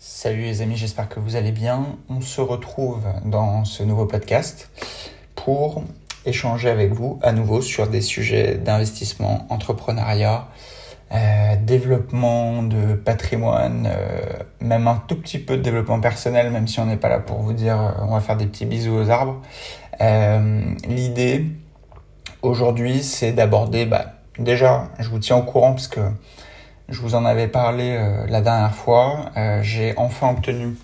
Salut 0.00 0.42
les 0.42 0.62
amis, 0.62 0.76
j'espère 0.76 1.08
que 1.08 1.18
vous 1.18 1.34
allez 1.34 1.50
bien. 1.50 1.84
On 2.08 2.20
se 2.20 2.40
retrouve 2.40 3.02
dans 3.24 3.64
ce 3.64 3.82
nouveau 3.82 4.06
podcast 4.06 4.70
pour 5.34 5.82
échanger 6.24 6.70
avec 6.70 6.92
vous 6.92 7.18
à 7.20 7.32
nouveau 7.32 7.60
sur 7.62 7.88
des 7.88 8.00
sujets 8.00 8.54
d'investissement, 8.58 9.44
entrepreneuriat, 9.50 10.46
euh, 11.10 11.56
développement 11.60 12.62
de 12.62 12.94
patrimoine, 12.94 13.88
euh, 13.90 14.20
même 14.60 14.86
un 14.86 15.02
tout 15.08 15.16
petit 15.16 15.40
peu 15.40 15.56
de 15.56 15.62
développement 15.62 15.98
personnel, 15.98 16.52
même 16.52 16.68
si 16.68 16.78
on 16.78 16.86
n'est 16.86 16.96
pas 16.96 17.08
là 17.08 17.18
pour 17.18 17.38
vous 17.38 17.52
dire 17.52 17.80
euh, 17.80 17.90
on 18.02 18.14
va 18.14 18.20
faire 18.20 18.36
des 18.36 18.46
petits 18.46 18.66
bisous 18.66 18.94
aux 18.94 19.10
arbres. 19.10 19.42
L'idée 20.88 21.44
aujourd'hui, 22.42 23.02
c'est 23.02 23.32
d'aborder, 23.32 23.84
bah, 23.84 24.12
déjà, 24.38 24.90
je 25.00 25.08
vous 25.08 25.18
tiens 25.18 25.38
au 25.38 25.42
courant 25.42 25.72
parce 25.72 25.88
que 25.88 26.02
je 26.88 27.00
vous 27.02 27.14
en 27.14 27.24
avais 27.26 27.48
parlé 27.48 27.96
euh, 27.96 28.26
la 28.28 28.40
dernière 28.40 28.74
fois. 28.74 29.30
Euh, 29.36 29.62
J'ai 29.62 29.92
enfin 29.98 30.30
obtenu 30.30 30.74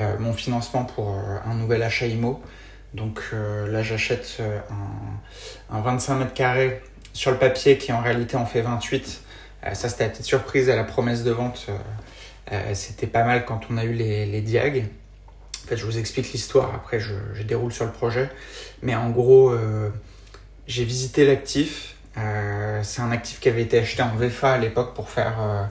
euh, 0.00 0.18
mon 0.18 0.32
financement 0.32 0.84
pour 0.84 1.16
un 1.46 1.54
nouvel 1.54 1.82
achat 1.82 2.06
IMO. 2.06 2.42
Donc 2.92 3.20
là, 3.32 3.82
j'achète 3.82 4.40
un, 5.70 5.76
un 5.76 5.80
25 5.80 6.14
mètres 6.14 6.34
carrés 6.34 6.80
sur 7.12 7.32
le 7.32 7.38
papier 7.38 7.76
qui 7.76 7.92
en 7.92 8.00
réalité 8.00 8.36
en 8.36 8.46
fait 8.46 8.60
28. 8.60 9.20
Euh, 9.66 9.74
ça, 9.74 9.88
c'était 9.88 10.04
la 10.04 10.10
petite 10.10 10.26
surprise 10.26 10.70
à 10.70 10.76
la 10.76 10.84
promesse 10.84 11.24
de 11.24 11.32
vente. 11.32 11.66
C'était 12.74 13.08
pas 13.08 13.24
mal 13.24 13.46
quand 13.46 13.62
on 13.70 13.78
a 13.78 13.84
eu 13.84 13.94
les, 13.94 14.26
les 14.26 14.42
diags. 14.42 14.86
En 15.64 15.68
fait, 15.68 15.76
je 15.76 15.84
vous 15.86 15.98
explique 15.98 16.30
l'histoire. 16.32 16.72
Après, 16.74 17.00
je, 17.00 17.14
déroule 17.42 17.72
sur 17.72 17.84
le 17.84 17.90
projet. 17.90 18.28
Mais 18.82 18.94
en 18.94 19.10
gros, 19.10 19.52
j'ai 20.68 20.84
visité 20.84 21.26
l'actif. 21.26 21.93
Euh, 22.16 22.80
c'est 22.82 23.02
un 23.02 23.10
actif 23.10 23.40
qui 23.40 23.48
avait 23.48 23.62
été 23.62 23.78
acheté 23.78 24.02
en 24.02 24.14
VFA 24.14 24.52
à 24.52 24.58
l'époque 24.58 24.94
pour 24.94 25.10
faire 25.10 25.34
euh, 25.40 25.64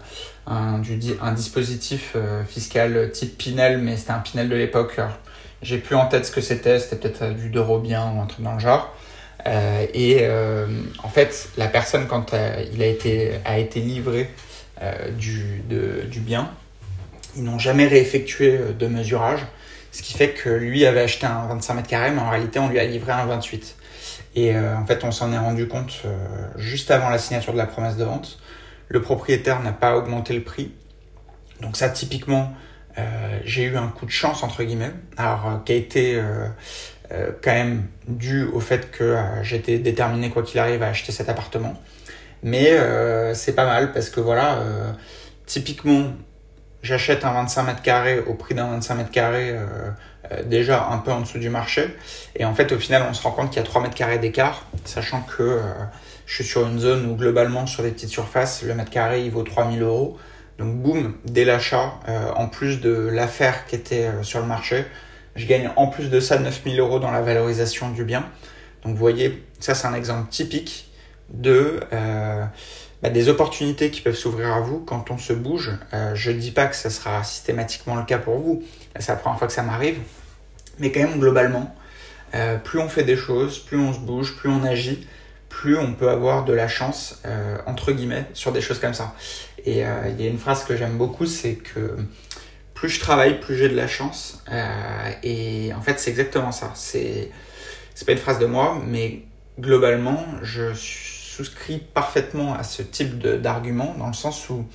un, 0.48 1.32
dispositif 1.32 2.14
euh, 2.16 2.44
fiscal 2.44 3.12
type 3.12 3.38
Pinel, 3.38 3.78
mais 3.78 3.96
c'était 3.98 4.12
un 4.12 4.20
Pinel 4.20 4.50
de 4.50 4.56
l'époque. 4.56 5.00
J'ai 5.62 5.78
plus 5.78 5.96
en 5.96 6.08
tête 6.08 6.26
ce 6.26 6.32
que 6.32 6.42
c'était, 6.42 6.80
c'était 6.80 6.98
peut-être 6.98 7.34
du 7.34 7.50
Dorobien 7.50 8.12
ou 8.14 8.22
un 8.22 8.26
truc 8.26 8.44
dans 8.44 8.54
le 8.54 8.60
genre. 8.60 8.94
Et 9.94 10.28
en 11.04 11.10
fait, 11.10 11.50
la 11.58 11.68
personne, 11.68 12.08
quand 12.08 12.34
il 12.74 12.82
a 12.82 12.86
été, 12.86 13.32
a 13.46 13.58
livré 13.58 14.30
du, 15.18 15.62
du 16.10 16.20
bien, 16.20 16.52
ils 17.38 17.44
n'ont 17.44 17.60
jamais 17.60 17.88
réeffectué 17.88 18.60
de 18.78 18.88
mesurage, 18.88 19.40
ce 19.94 20.02
qui 20.02 20.14
fait 20.14 20.32
que 20.32 20.50
lui 20.50 20.86
avait 20.86 21.02
acheté 21.02 21.28
un 21.28 21.46
25 21.48 21.74
mètres 21.76 21.88
carrés, 21.88 22.12
mais 22.12 22.20
en 22.20 22.30
réalité, 22.30 22.58
on 22.58 22.68
lui 22.68 22.80
a 22.80 22.84
livré 22.84 23.12
un 23.12 23.26
28. 23.28 23.76
Et 24.36 24.56
euh, 24.56 24.76
en 24.76 24.86
fait, 24.88 25.04
on 25.04 25.12
s'en 25.12 25.32
est 25.32 25.38
rendu 25.38 25.68
compte 25.68 26.02
euh, 26.06 26.18
juste 26.58 26.90
avant 26.90 27.10
la 27.10 27.20
signature 27.20 27.54
de 27.54 27.60
la 27.60 27.68
promesse 27.68 27.96
de 27.96 28.04
vente. 28.04 28.40
Le 28.90 29.02
propriétaire 29.02 29.62
n'a 29.62 29.72
pas 29.72 29.96
augmenté 29.96 30.34
le 30.34 30.42
prix. 30.42 30.72
Donc 31.62 31.78
ça, 31.78 31.90
typiquement, 31.90 32.54
euh, 32.98 33.40
j'ai 33.46 33.66
eu 33.66 33.78
un 33.78 33.88
coup 33.88 34.08
de 34.08 34.12
chance, 34.12 34.42
entre 34.42 34.64
guillemets, 34.64 34.94
alors 35.16 35.62
qui 35.64 35.74
a 35.74 35.76
été 35.76 36.20
quand 37.44 37.52
même 37.52 37.86
dû 38.08 38.44
au 38.44 38.60
fait 38.60 38.90
que 38.90 39.16
j'étais 39.44 39.78
déterminé, 39.78 40.32
quoi 40.32 40.42
qu'il 40.42 40.60
arrive, 40.60 40.82
à 40.82 40.88
acheter 40.88 41.12
cet 41.12 41.30
appartement. 41.30 41.80
Mais 42.42 42.76
c'est 43.36 43.54
pas 43.54 43.66
mal 43.66 43.94
parce 43.94 44.10
que 44.10 44.20
voilà, 44.20 44.64
typiquement, 45.46 46.14
j'achète 46.84 47.26
un 47.26 47.34
25 47.34 47.64
mètres 47.64 47.82
carrés 47.82 48.20
au 48.20 48.36
prix 48.36 48.54
d'un 48.54 48.68
25 48.68 48.96
mètres 48.96 49.12
carrés 49.12 49.58
euh, 50.32 50.44
déjà 50.44 50.88
un 50.90 51.00
peu 51.00 51.12
en 51.12 51.22
dessous 51.22 51.40
du 51.40 51.50
marché. 51.50 51.96
Et 52.36 52.46
en 52.46 52.54
fait, 52.54 52.72
au 52.72 52.80
final, 52.80 53.06
on 53.10 53.14
se 53.14 53.22
rend 53.24 53.32
compte 53.32 53.50
qu'il 53.50 53.58
y 53.58 53.60
a 53.60 53.66
3 53.66 53.82
mètres 53.82 53.96
carrés 53.96 54.20
d'écart, 54.20 54.66
sachant 54.86 55.22
que 55.22 55.44
euh, 55.44 55.60
je 56.26 56.36
suis 56.36 56.44
sur 56.44 56.68
une 56.68 56.80
zone 56.80 57.10
où 57.10 57.16
globalement, 57.16 57.66
sur 57.66 57.84
des 57.84 57.92
petites 57.92 58.10
surfaces, 58.10 58.64
le 58.64 58.74
mètre 58.76 58.92
carré, 58.92 59.26
il 59.26 59.32
vaut 59.32 59.44
3000 59.44 59.82
euros. 59.82 60.18
Donc, 60.60 60.76
boum, 60.76 61.16
dès 61.26 61.46
l'achat, 61.46 61.96
euh, 62.08 62.32
en 62.36 62.48
plus 62.48 62.80
de 62.80 62.92
l'affaire 62.92 63.66
qui 63.66 63.76
était 63.76 64.10
sur 64.22 64.40
le 64.40 64.46
marché, 64.46 64.86
je 65.36 65.46
gagne 65.46 65.72
en 65.76 65.88
plus 65.88 66.10
de 66.10 66.20
ça 66.20 66.38
9000 66.38 66.80
euros 66.80 67.00
dans 67.00 67.12
la 67.12 67.22
valorisation 67.22 67.90
du 67.90 68.04
bien. 68.06 68.26
Donc, 68.84 68.94
vous 68.94 69.00
voyez, 69.00 69.44
ça, 69.60 69.74
c'est 69.74 69.88
un 69.88 69.94
exemple 69.94 70.30
typique 70.30 70.92
de 71.30 71.80
euh, 71.92 72.46
bah, 73.04 73.10
des 73.10 73.28
opportunités 73.28 73.92
qui 73.92 74.00
peuvent 74.00 74.16
s'ouvrir 74.16 74.54
à 74.54 74.62
vous 74.62 74.80
quand 74.80 75.12
on 75.12 75.18
se 75.18 75.34
bouge. 75.34 75.72
Euh, 75.94 76.16
je 76.16 76.32
ne 76.32 76.40
dis 76.40 76.52
pas 76.52 76.68
que 76.68 76.76
ça 76.76 76.90
sera 76.90 77.22
systématiquement 77.26 77.98
le 77.98 78.06
cas 78.06 78.18
pour 78.18 78.38
vous. 78.38 78.64
C'est 78.98 79.12
la 79.12 79.18
première 79.18 79.38
fois 79.38 79.48
que 79.48 79.54
ça 79.54 79.62
m'arrive. 79.62 79.98
Mais 80.80 80.90
quand 80.90 81.02
même, 81.02 81.20
globalement, 81.20 81.76
euh, 82.34 82.58
plus 82.58 82.80
on 82.80 82.88
fait 82.88 83.04
des 83.04 83.18
choses, 83.18 83.60
plus 83.60 83.78
on 83.78 83.92
se 83.92 84.00
bouge, 84.00 84.38
plus 84.38 84.48
on 84.48 84.64
agit, 84.64 85.06
plus 85.50 85.78
on 85.78 85.94
peut 85.94 86.10
avoir 86.10 86.46
de 86.46 86.54
la 86.54 86.70
chance, 86.70 87.22
euh, 87.26 87.58
entre 87.66 87.92
guillemets, 87.92 88.26
sur 88.34 88.54
des 88.54 88.62
choses 88.62 88.80
comme 88.80 88.94
ça. 88.94 89.14
Et 89.66 89.80
il 89.80 90.22
y 90.22 90.26
a 90.26 90.30
une 90.30 90.40
phrase 90.40 90.64
que 90.64 90.78
j'aime 90.78 90.98
beaucoup, 90.98 91.26
c'est 91.26 91.56
que 91.56 91.98
plus 92.74 92.88
je 92.88 93.02
travaille, 93.02 93.42
plus 93.42 93.58
j'ai 93.58 93.68
de 93.68 93.76
la 93.76 93.88
chance. 93.88 94.44
Et 95.24 95.74
en 95.74 95.82
fait, 95.82 96.00
c'est 96.00 96.10
exactement 96.10 96.54
ça. 96.54 96.72
C'est, 96.76 97.32
pas 98.06 98.14
une 98.14 98.18
phrase 98.18 98.40
de 98.40 98.46
moi, 98.46 98.82
mais 98.86 99.24
globalement, 99.60 100.26
je 100.42 100.74
souscris 101.36 101.80
parfaitement 101.80 102.54
à 102.54 102.64
ce 102.64 102.82
type 102.82 103.18
d'argument, 103.20 103.96
dans 103.98 104.08
le 104.08 104.14
sens 104.14 104.50
où 104.50 104.66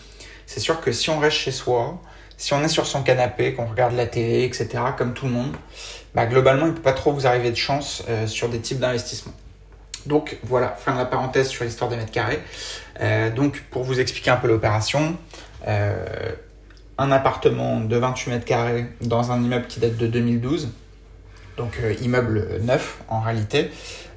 c'est 0.46 0.60
sûr 0.60 0.80
que 0.80 0.92
si 0.92 1.10
on 1.10 1.18
reste 1.18 1.36
chez 1.36 1.52
soi, 1.52 2.00
si 2.36 2.52
on 2.52 2.62
est 2.62 2.68
sur 2.68 2.86
son 2.86 3.02
canapé, 3.02 3.54
qu'on 3.54 3.66
regarde 3.66 3.94
la 3.94 4.06
télé, 4.06 4.44
etc., 4.44 4.68
comme 4.96 5.14
tout 5.14 5.26
le 5.26 5.32
monde, 5.32 5.54
bah, 6.14 6.26
globalement, 6.26 6.66
il 6.66 6.70
ne 6.70 6.74
peut 6.74 6.82
pas 6.82 6.92
trop 6.92 7.12
vous 7.12 7.26
arriver 7.26 7.50
de 7.50 7.56
chance 7.56 8.02
euh, 8.08 8.26
sur 8.26 8.48
des 8.48 8.58
types 8.58 8.78
d'investissements. 8.78 9.34
Donc 10.06 10.38
voilà, 10.42 10.68
fin 10.68 10.92
de 10.92 10.98
la 10.98 11.04
parenthèse 11.04 11.48
sur 11.48 11.64
l'histoire 11.64 11.90
des 11.90 11.96
mètres 11.96 12.12
carrés. 12.12 12.40
Euh, 13.00 13.30
donc 13.30 13.62
pour 13.70 13.84
vous 13.84 14.00
expliquer 14.00 14.30
un 14.30 14.36
peu 14.36 14.48
l'opération, 14.48 15.16
euh, 15.66 16.32
un 16.96 17.12
appartement 17.12 17.80
de 17.80 17.96
28 17.96 18.30
mètres 18.30 18.44
carrés 18.44 18.86
dans 19.00 19.30
un 19.32 19.42
immeuble 19.42 19.66
qui 19.66 19.80
date 19.80 19.96
de 19.96 20.06
2012, 20.06 20.70
donc 21.56 21.78
immeuble 22.00 22.60
neuf 22.62 22.98
en 23.08 23.20
réalité, 23.20 23.70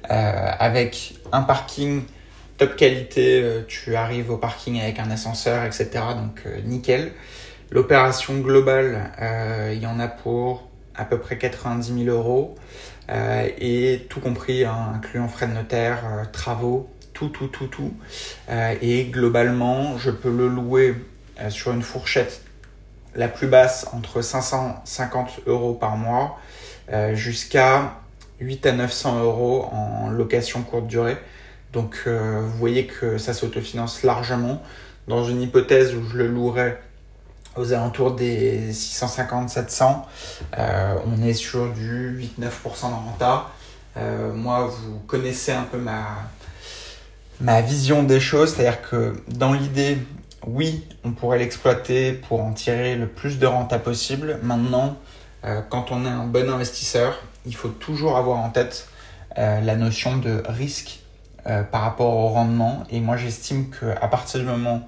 avec 0.08 1.14
un 1.32 1.42
parking 1.42 2.02
top 2.66 2.76
qualité, 2.76 3.42
euh, 3.42 3.62
tu 3.66 3.96
arrives 3.96 4.30
au 4.30 4.36
parking 4.36 4.80
avec 4.80 4.98
un 4.98 5.10
ascenseur, 5.10 5.64
etc. 5.64 5.88
Donc 6.16 6.44
nickel. 6.64 7.12
L'opération 7.72 8.38
globale, 8.38 9.10
euh, 9.20 9.72
il 9.74 9.82
y 9.82 9.86
en 9.86 9.98
a 9.98 10.06
pour 10.06 10.68
à 10.94 11.04
peu 11.04 11.18
près 11.18 11.38
90 11.38 12.04
000 12.04 12.16
euros 12.16 12.54
euh, 13.10 13.48
et 13.58 14.06
tout 14.08 14.20
compris, 14.20 14.64
hein, 14.64 14.92
incluant 14.94 15.26
frais 15.26 15.48
de 15.48 15.54
notaire, 15.54 16.04
euh, 16.04 16.24
travaux, 16.30 16.88
tout, 17.14 17.30
tout, 17.30 17.48
tout, 17.48 17.66
tout. 17.66 17.94
Euh, 18.50 18.74
et 18.80 19.04
globalement, 19.06 19.98
je 19.98 20.10
peux 20.10 20.30
le 20.30 20.48
louer 20.48 20.94
euh, 21.40 21.50
sur 21.50 21.72
une 21.72 21.82
fourchette 21.82 22.42
la 23.14 23.28
plus 23.28 23.48
basse 23.48 23.88
entre 23.92 24.22
550 24.22 25.40
euros 25.46 25.74
par 25.74 25.96
mois 25.96 26.38
euh, 26.92 27.14
jusqu'à 27.14 27.94
8 28.40 28.66
à 28.66 28.72
900 28.72 29.22
euros 29.22 29.64
en 29.72 30.10
location 30.10 30.62
courte 30.62 30.86
durée. 30.86 31.16
Donc 31.72 32.02
euh, 32.06 32.42
vous 32.44 32.58
voyez 32.58 32.86
que 32.86 33.18
ça 33.18 33.34
s'autofinance 33.34 34.02
largement. 34.02 34.62
Dans 35.08 35.24
une 35.24 35.42
hypothèse 35.42 35.94
où 35.94 36.04
je 36.04 36.18
le 36.18 36.28
louerais 36.28 36.80
aux 37.56 37.72
alentours 37.72 38.12
des 38.12 38.72
650-700. 38.72 40.02
Euh, 40.58 40.94
on 41.06 41.22
est 41.22 41.34
sur 41.34 41.70
du 41.72 42.30
8-9% 42.40 42.40
de 42.40 42.94
renta. 42.94 43.50
Euh, 43.96 44.32
moi, 44.32 44.66
vous 44.66 45.00
connaissez 45.06 45.52
un 45.52 45.64
peu 45.64 45.76
ma, 45.76 46.06
ma 47.40 47.60
vision 47.60 48.04
des 48.04 48.20
choses, 48.20 48.54
c'est-à-dire 48.54 48.80
que 48.80 49.14
dans 49.28 49.52
l'idée, 49.52 49.98
oui, 50.46 50.86
on 51.04 51.10
pourrait 51.12 51.38
l'exploiter 51.38 52.12
pour 52.12 52.42
en 52.42 52.52
tirer 52.52 52.94
le 52.96 53.06
plus 53.06 53.38
de 53.38 53.46
renta 53.46 53.78
possible. 53.78 54.38
Maintenant, 54.42 54.96
quand 55.68 55.90
on 55.90 56.06
est 56.06 56.08
un 56.08 56.24
bon 56.24 56.48
investisseur, 56.48 57.22
il 57.44 57.54
faut 57.54 57.68
toujours 57.68 58.16
avoir 58.16 58.38
en 58.38 58.50
tête 58.50 58.88
la 59.36 59.76
notion 59.76 60.16
de 60.16 60.42
risque 60.48 61.02
euh, 61.46 61.62
par 61.62 61.82
rapport 61.82 62.14
au 62.14 62.28
rendement. 62.28 62.84
Et 62.90 63.00
moi, 63.00 63.16
j'estime 63.16 63.70
qu'à 63.70 64.08
partir 64.08 64.40
du 64.40 64.46
moment 64.46 64.86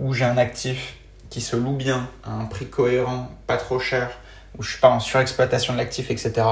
où 0.00 0.14
j'ai 0.14 0.24
un 0.24 0.38
actif 0.38 0.96
qui 1.30 1.40
se 1.40 1.56
loue 1.56 1.74
bien 1.74 2.08
à 2.24 2.32
un 2.32 2.44
prix 2.44 2.66
cohérent, 2.66 3.28
pas 3.46 3.56
trop 3.56 3.78
cher, 3.78 4.10
où 4.56 4.62
je 4.62 4.70
suis 4.70 4.80
pas 4.80 4.90
en 4.90 5.00
surexploitation 5.00 5.72
de 5.72 5.78
l'actif, 5.78 6.10
etc., 6.10 6.46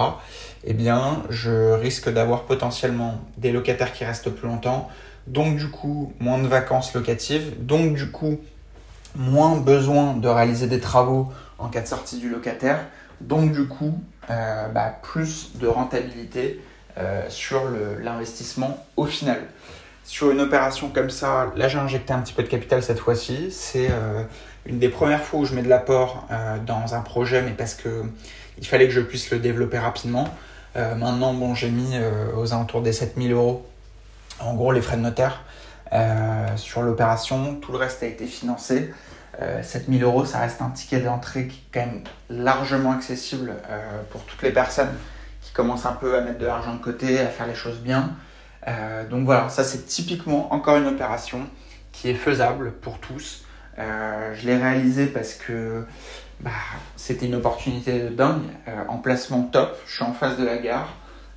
eh 0.64 0.74
bien, 0.74 1.22
je 1.30 1.72
risque 1.72 2.12
d'avoir 2.12 2.42
potentiellement 2.42 3.20
des 3.36 3.52
locataires 3.52 3.92
qui 3.92 4.04
restent 4.04 4.30
plus 4.30 4.48
longtemps, 4.48 4.88
donc 5.26 5.56
du 5.56 5.70
coup, 5.70 6.12
moins 6.18 6.38
de 6.38 6.48
vacances 6.48 6.92
locatives, 6.94 7.54
donc 7.64 7.94
du 7.94 8.10
coup, 8.10 8.40
moins 9.14 9.56
besoin 9.56 10.14
de 10.14 10.28
réaliser 10.28 10.66
des 10.66 10.80
travaux 10.80 11.32
en 11.58 11.68
cas 11.68 11.80
de 11.80 11.86
sortie 11.86 12.18
du 12.18 12.28
locataire, 12.28 12.80
donc 13.20 13.52
du 13.52 13.66
coup, 13.66 13.98
euh, 14.30 14.68
bah, 14.68 14.98
plus 15.02 15.56
de 15.56 15.66
rentabilité 15.66 16.60
euh, 16.98 17.26
sur 17.28 17.62
l'investissement 18.00 18.82
au 18.96 19.04
final. 19.04 19.42
Sur 20.04 20.30
une 20.30 20.40
opération 20.40 20.88
comme 20.88 21.10
ça, 21.10 21.52
là 21.54 21.68
j'ai 21.68 21.76
injecté 21.76 22.14
un 22.14 22.20
petit 22.20 22.32
peu 22.32 22.42
de 22.42 22.48
capital 22.48 22.82
cette 22.82 23.00
fois-ci, 23.00 23.50
c'est 23.50 23.88
euh, 23.90 24.22
une 24.64 24.78
des 24.78 24.88
premières 24.88 25.22
fois 25.22 25.40
où 25.40 25.44
je 25.44 25.54
mets 25.54 25.60
de 25.60 25.68
l'apport 25.68 26.26
euh, 26.30 26.56
dans 26.64 26.94
un 26.94 27.00
projet, 27.02 27.42
mais 27.42 27.50
parce 27.50 27.74
que 27.74 28.04
il 28.56 28.66
fallait 28.66 28.86
que 28.86 28.94
je 28.94 29.02
puisse 29.02 29.30
le 29.30 29.38
développer 29.38 29.78
rapidement. 29.78 30.28
Maintenant, 30.74 31.32
bon, 31.32 31.54
j'ai 31.54 31.70
mis 31.70 31.94
aux 32.36 32.52
alentours 32.52 32.82
des 32.82 32.92
7000 32.92 33.32
euros, 33.32 33.66
en 34.40 34.54
gros, 34.54 34.72
les 34.72 34.82
frais 34.82 34.96
de 34.96 35.02
notaire 35.02 35.42
sur 36.56 36.82
l'opération. 36.82 37.54
Tout 37.56 37.72
le 37.72 37.78
reste 37.78 38.02
a 38.02 38.06
été 38.06 38.26
financé. 38.26 38.92
7000 39.62 40.02
euros, 40.02 40.26
ça 40.26 40.38
reste 40.40 40.60
un 40.60 40.68
ticket 40.68 41.00
d'entrée 41.00 41.48
qui 41.48 41.58
est 41.58 41.72
quand 41.72 41.86
même 41.86 42.02
largement 42.28 42.92
accessible 42.92 43.54
pour 44.10 44.22
toutes 44.22 44.42
les 44.42 44.52
personnes 44.52 44.92
commencent 45.56 45.86
un 45.86 45.94
peu 45.94 46.16
à 46.16 46.20
mettre 46.20 46.38
de 46.38 46.46
l'argent 46.46 46.74
de 46.74 46.82
côté, 46.82 47.18
à 47.18 47.26
faire 47.26 47.46
les 47.46 47.54
choses 47.54 47.78
bien. 47.78 48.10
donc 49.10 49.24
voilà, 49.24 49.48
ça 49.48 49.64
c'est 49.64 49.86
typiquement 49.86 50.52
encore 50.52 50.76
une 50.76 50.86
opération 50.86 51.40
qui 51.92 52.10
est 52.10 52.14
faisable 52.14 52.72
pour 52.72 52.98
tous. 52.98 53.44
je 53.78 54.46
l'ai 54.46 54.56
réalisé 54.56 55.06
parce 55.06 55.34
que 55.34 55.84
bah, 56.40 56.50
c'était 56.96 57.26
une 57.26 57.34
opportunité 57.34 58.00
de 58.00 58.08
dingue. 58.08 58.42
Euh, 58.68 58.84
emplacement 58.88 59.42
top, 59.42 59.78
je 59.86 59.94
suis 59.94 60.04
en 60.04 60.12
face 60.12 60.36
de 60.36 60.44
la 60.44 60.58
gare. 60.58 60.88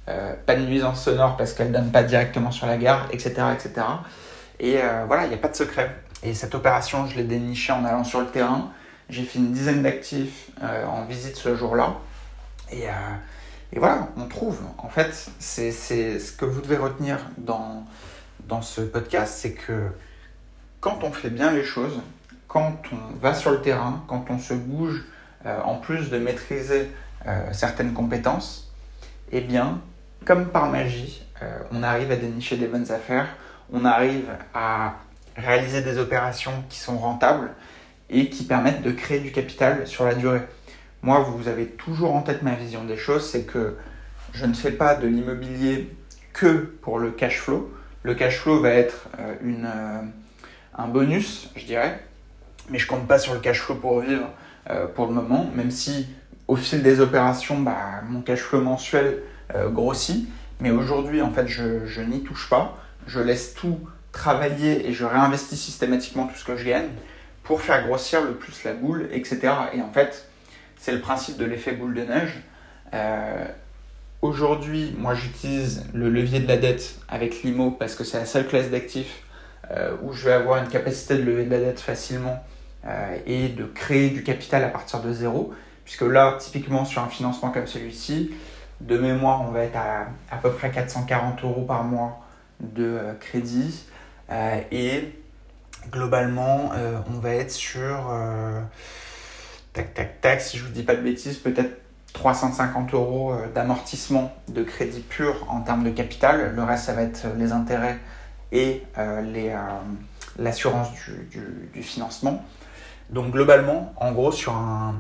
Euh, 0.08 0.34
pas 0.46 0.56
de 0.56 0.62
nuisance 0.62 1.04
sonore 1.04 1.38
parce 1.38 1.54
qu'elle 1.54 1.72
donne 1.72 1.92
pas 1.92 2.04
directement 2.04 2.52
sur 2.52 2.68
la 2.68 2.78
gare, 2.78 3.08
etc. 3.12 3.34
etc. 3.54 3.86
Et 4.60 4.78
euh, 4.78 5.06
voilà, 5.08 5.26
il 5.26 5.30
n'y 5.30 5.36
a 5.36 5.38
pas 5.38 5.48
de 5.48 5.56
secret. 5.56 5.96
Et 6.24 6.34
cette 6.34 6.54
opération, 6.56 7.06
je 7.08 7.16
l'ai 7.16 7.24
dénichée 7.24 7.72
en 7.72 7.86
allant 7.86 8.04
sur 8.04 8.20
le 8.20 8.28
terrain. 8.28 8.72
J'ai 9.10 9.24
fait 9.24 9.40
une 9.40 9.54
dizaine 9.54 9.82
d'actifs 9.82 10.52
en 10.62 11.04
visite 11.06 11.36
ce 11.36 11.56
jour-là. 11.56 11.96
Et, 12.72 12.84
et, 13.74 13.80
voilà, 13.80 14.10
on 14.18 14.26
trouve. 14.26 14.60
En 14.78 14.90
fait, 14.90 15.30
c'est 15.40 15.72
ce 15.72 16.32
que 16.32 16.46
vous 16.46 16.62
devez 16.62 16.78
retenir 16.78 17.20
dans, 17.38 17.86
ce 18.62 18.82
podcast, 18.82 19.36
c'est 19.38 19.54
que 19.54 19.90
quand 20.80 21.04
on 21.04 21.12
fait 21.12 21.30
bien 21.30 21.52
les 21.52 21.64
choses, 21.64 22.02
quand 22.48 22.82
on 22.92 23.16
va 23.20 23.36
sur 23.36 23.52
le 23.52 23.62
terrain, 23.62 24.04
quand 24.08 24.26
on 24.30 24.40
se 24.40 24.54
bouge, 24.56 25.04
euh, 25.46 25.62
en 25.62 25.76
plus 25.76 26.10
de 26.10 26.18
maîtriser 26.18 26.90
euh, 27.28 27.54
certaines 27.54 27.94
compétences, 27.94 28.72
eh 29.32 29.42
bien, 29.42 29.80
comme 30.26 30.48
par 30.48 30.70
magie, 30.70 31.24
euh, 31.42 31.60
on 31.72 31.84
arrive 31.84 32.12
à 32.12 32.16
dénicher 32.16 32.58
des 32.58 32.68
bonnes 32.68 32.92
affaires, 32.92 33.28
on 33.72 33.86
arrive 33.86 34.30
à 34.54 34.96
réaliser 35.38 35.82
des 35.82 35.98
opérations 35.98 36.64
qui 36.70 36.80
sont 36.80 36.98
rentables 36.98 37.52
et 38.10 38.30
qui 38.30 38.44
permettent 38.44 38.82
de 38.82 38.92
créer 38.92 39.20
du 39.20 39.32
capital 39.32 39.88
sur 39.88 40.06
la 40.06 40.16
durée. 40.16 40.42
Moi, 41.02 41.20
vous 41.20 41.48
avez 41.48 41.66
toujours 41.66 42.16
en 42.16 42.22
tête 42.22 42.42
ma 42.42 42.56
vision 42.56 42.84
des 42.84 42.98
choses, 42.98 43.30
c'est 43.30 43.44
que 43.44 43.76
je 44.34 44.46
ne 44.46 44.54
fais 44.54 44.72
pas 44.72 44.96
de 44.96 45.08
l'immobilier 45.08 45.96
que 46.34 46.58
pour 46.82 47.00
le 47.00 47.12
cash 47.12 47.40
flow. 47.40 47.74
Le 48.04 48.16
cash 48.16 48.40
flow 48.40 48.60
va 48.60 48.72
être 48.72 49.08
une, 49.42 49.70
un 50.80 50.88
bonus, 50.88 51.50
je 51.56 51.66
dirais, 51.66 52.00
mais 52.70 52.80
je 52.80 52.88
compte 52.88 53.08
pas 53.08 53.20
sur 53.20 53.34
le 53.34 53.40
cash 53.40 53.60
flow 53.60 53.76
pour 53.76 54.00
vivre 54.00 54.30
euh, 54.70 54.88
pour 54.88 55.08
le 55.08 55.14
moment, 55.14 55.50
même 55.56 55.72
si 55.72 56.08
au 56.48 56.56
fil 56.56 56.82
des 56.82 57.00
opérations, 57.00 57.60
bah, 57.60 58.02
mon 58.08 58.22
cash 58.22 58.40
flow 58.40 58.62
mensuel 58.62 59.20
euh, 59.56 59.70
grossit. 59.70 60.28
Mais 60.60 60.72
aujourd'hui, 60.72 61.22
en 61.22 61.32
fait, 61.32 61.48
je, 61.48 61.86
je 61.86 62.02
n'y 62.02 62.24
touche 62.24 62.50
pas. 62.50 62.78
Je 63.08 63.20
laisse 63.20 63.54
tout 63.54 63.80
travailler 64.12 64.88
et 64.88 64.94
je 64.94 65.06
réinvestis 65.06 65.58
systématiquement 65.58 66.28
tout 66.28 66.36
ce 66.36 66.46
que 66.46 66.56
je 66.56 66.66
gagne 66.66 66.90
pour 67.44 67.62
faire 67.62 67.86
grossir 67.86 68.24
le 68.24 68.34
plus 68.34 68.64
la 68.64 68.74
boule, 68.74 69.10
etc. 69.12 69.40
Et 69.74 69.82
en 69.82 69.92
fait, 69.92 70.29
c'est 70.80 70.92
le 70.92 71.02
principe 71.02 71.38
de 71.38 71.46
l'effet 71.46 71.74
boule 71.74 71.94
de 71.94 72.02
neige. 72.02 72.42
Euh, 72.94 73.46
aujourd'hui, 74.22 74.96
moi, 74.98 75.14
j'utilise 75.14 75.86
le 75.94 76.10
levier 76.10 76.40
de 76.40 76.48
la 76.48 76.58
dette 76.58 76.96
avec 77.08 77.44
l'IMO 77.44 77.72
parce 77.72 77.94
que 77.94 78.04
c'est 78.04 78.18
la 78.18 78.26
seule 78.26 78.48
classe 78.48 78.70
d'actifs 78.70 79.24
où 80.02 80.14
je 80.14 80.26
vais 80.26 80.34
avoir 80.34 80.64
une 80.64 80.68
capacité 80.68 81.16
de 81.16 81.22
lever 81.22 81.46
de 81.46 81.52
la 81.52 81.60
dette 81.60 81.80
facilement 81.80 82.44
euh, 82.88 83.18
et 83.26 83.50
de 83.50 83.66
créer 83.66 84.10
du 84.10 84.24
capital 84.24 84.64
à 84.64 84.70
partir 84.70 85.02
de 85.02 85.12
zéro. 85.12 85.54
Puisque 85.84 86.04
là, 86.04 86.38
typiquement 86.40 86.86
sur 86.86 87.02
un 87.04 87.10
financement 87.10 87.52
comme 87.52 87.68
celui-ci, 87.68 88.32
de 88.80 88.98
mémoire, 88.98 89.42
on 89.42 89.52
va 89.52 89.64
être 89.64 89.76
à 89.76 90.08
à 90.32 90.38
peu 90.38 90.54
près 90.54 90.72
440 90.72 91.44
euros 91.44 91.66
par 91.66 91.84
mois 91.84 92.22
de 92.62 92.86
euh, 92.86 93.14
crédit. 93.20 93.84
Euh, 94.30 94.62
et 94.72 95.14
globalement, 95.92 96.72
on 97.10 97.20
va 97.20 97.32
être 97.32 97.52
sur, 97.52 98.14
tac, 99.80 99.94
tac, 99.94 100.22
tac, 100.22 100.42
si 100.42 100.58
je 100.58 100.66
vous 100.66 100.72
dis 100.72 100.84
pas 100.84 100.96
de 100.96 101.02
bêtises, 101.02 101.38
peut-être 101.38 101.82
350 102.14 102.94
euros 102.94 103.34
d'amortissement 103.54 104.34
de 104.48 104.64
crédit 104.64 105.02
pur 105.02 105.46
en 105.50 105.62
termes 105.62 105.84
de 105.84 105.90
capital. 105.90 106.54
Le 106.56 106.64
reste, 106.64 106.86
ça 106.86 106.94
va 106.94 107.04
être 107.04 107.28
les 107.38 107.52
intérêts 107.52 108.00
et 108.52 108.84
l'assurance 110.38 110.90
du, 110.92 111.70
du, 111.74 111.84
financement. 111.84 112.44
Donc 113.10 113.32
globalement, 113.32 113.94
en 113.98 114.12
gros, 114.12 114.32
sur 114.32 114.54
un, 114.54 114.96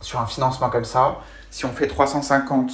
sur 0.00 0.20
un 0.20 0.26
financement 0.26 0.70
comme 0.70 0.84
ça, 0.84 1.18
si 1.50 1.64
on 1.66 1.72
fait 1.72 1.86
350 1.86 2.72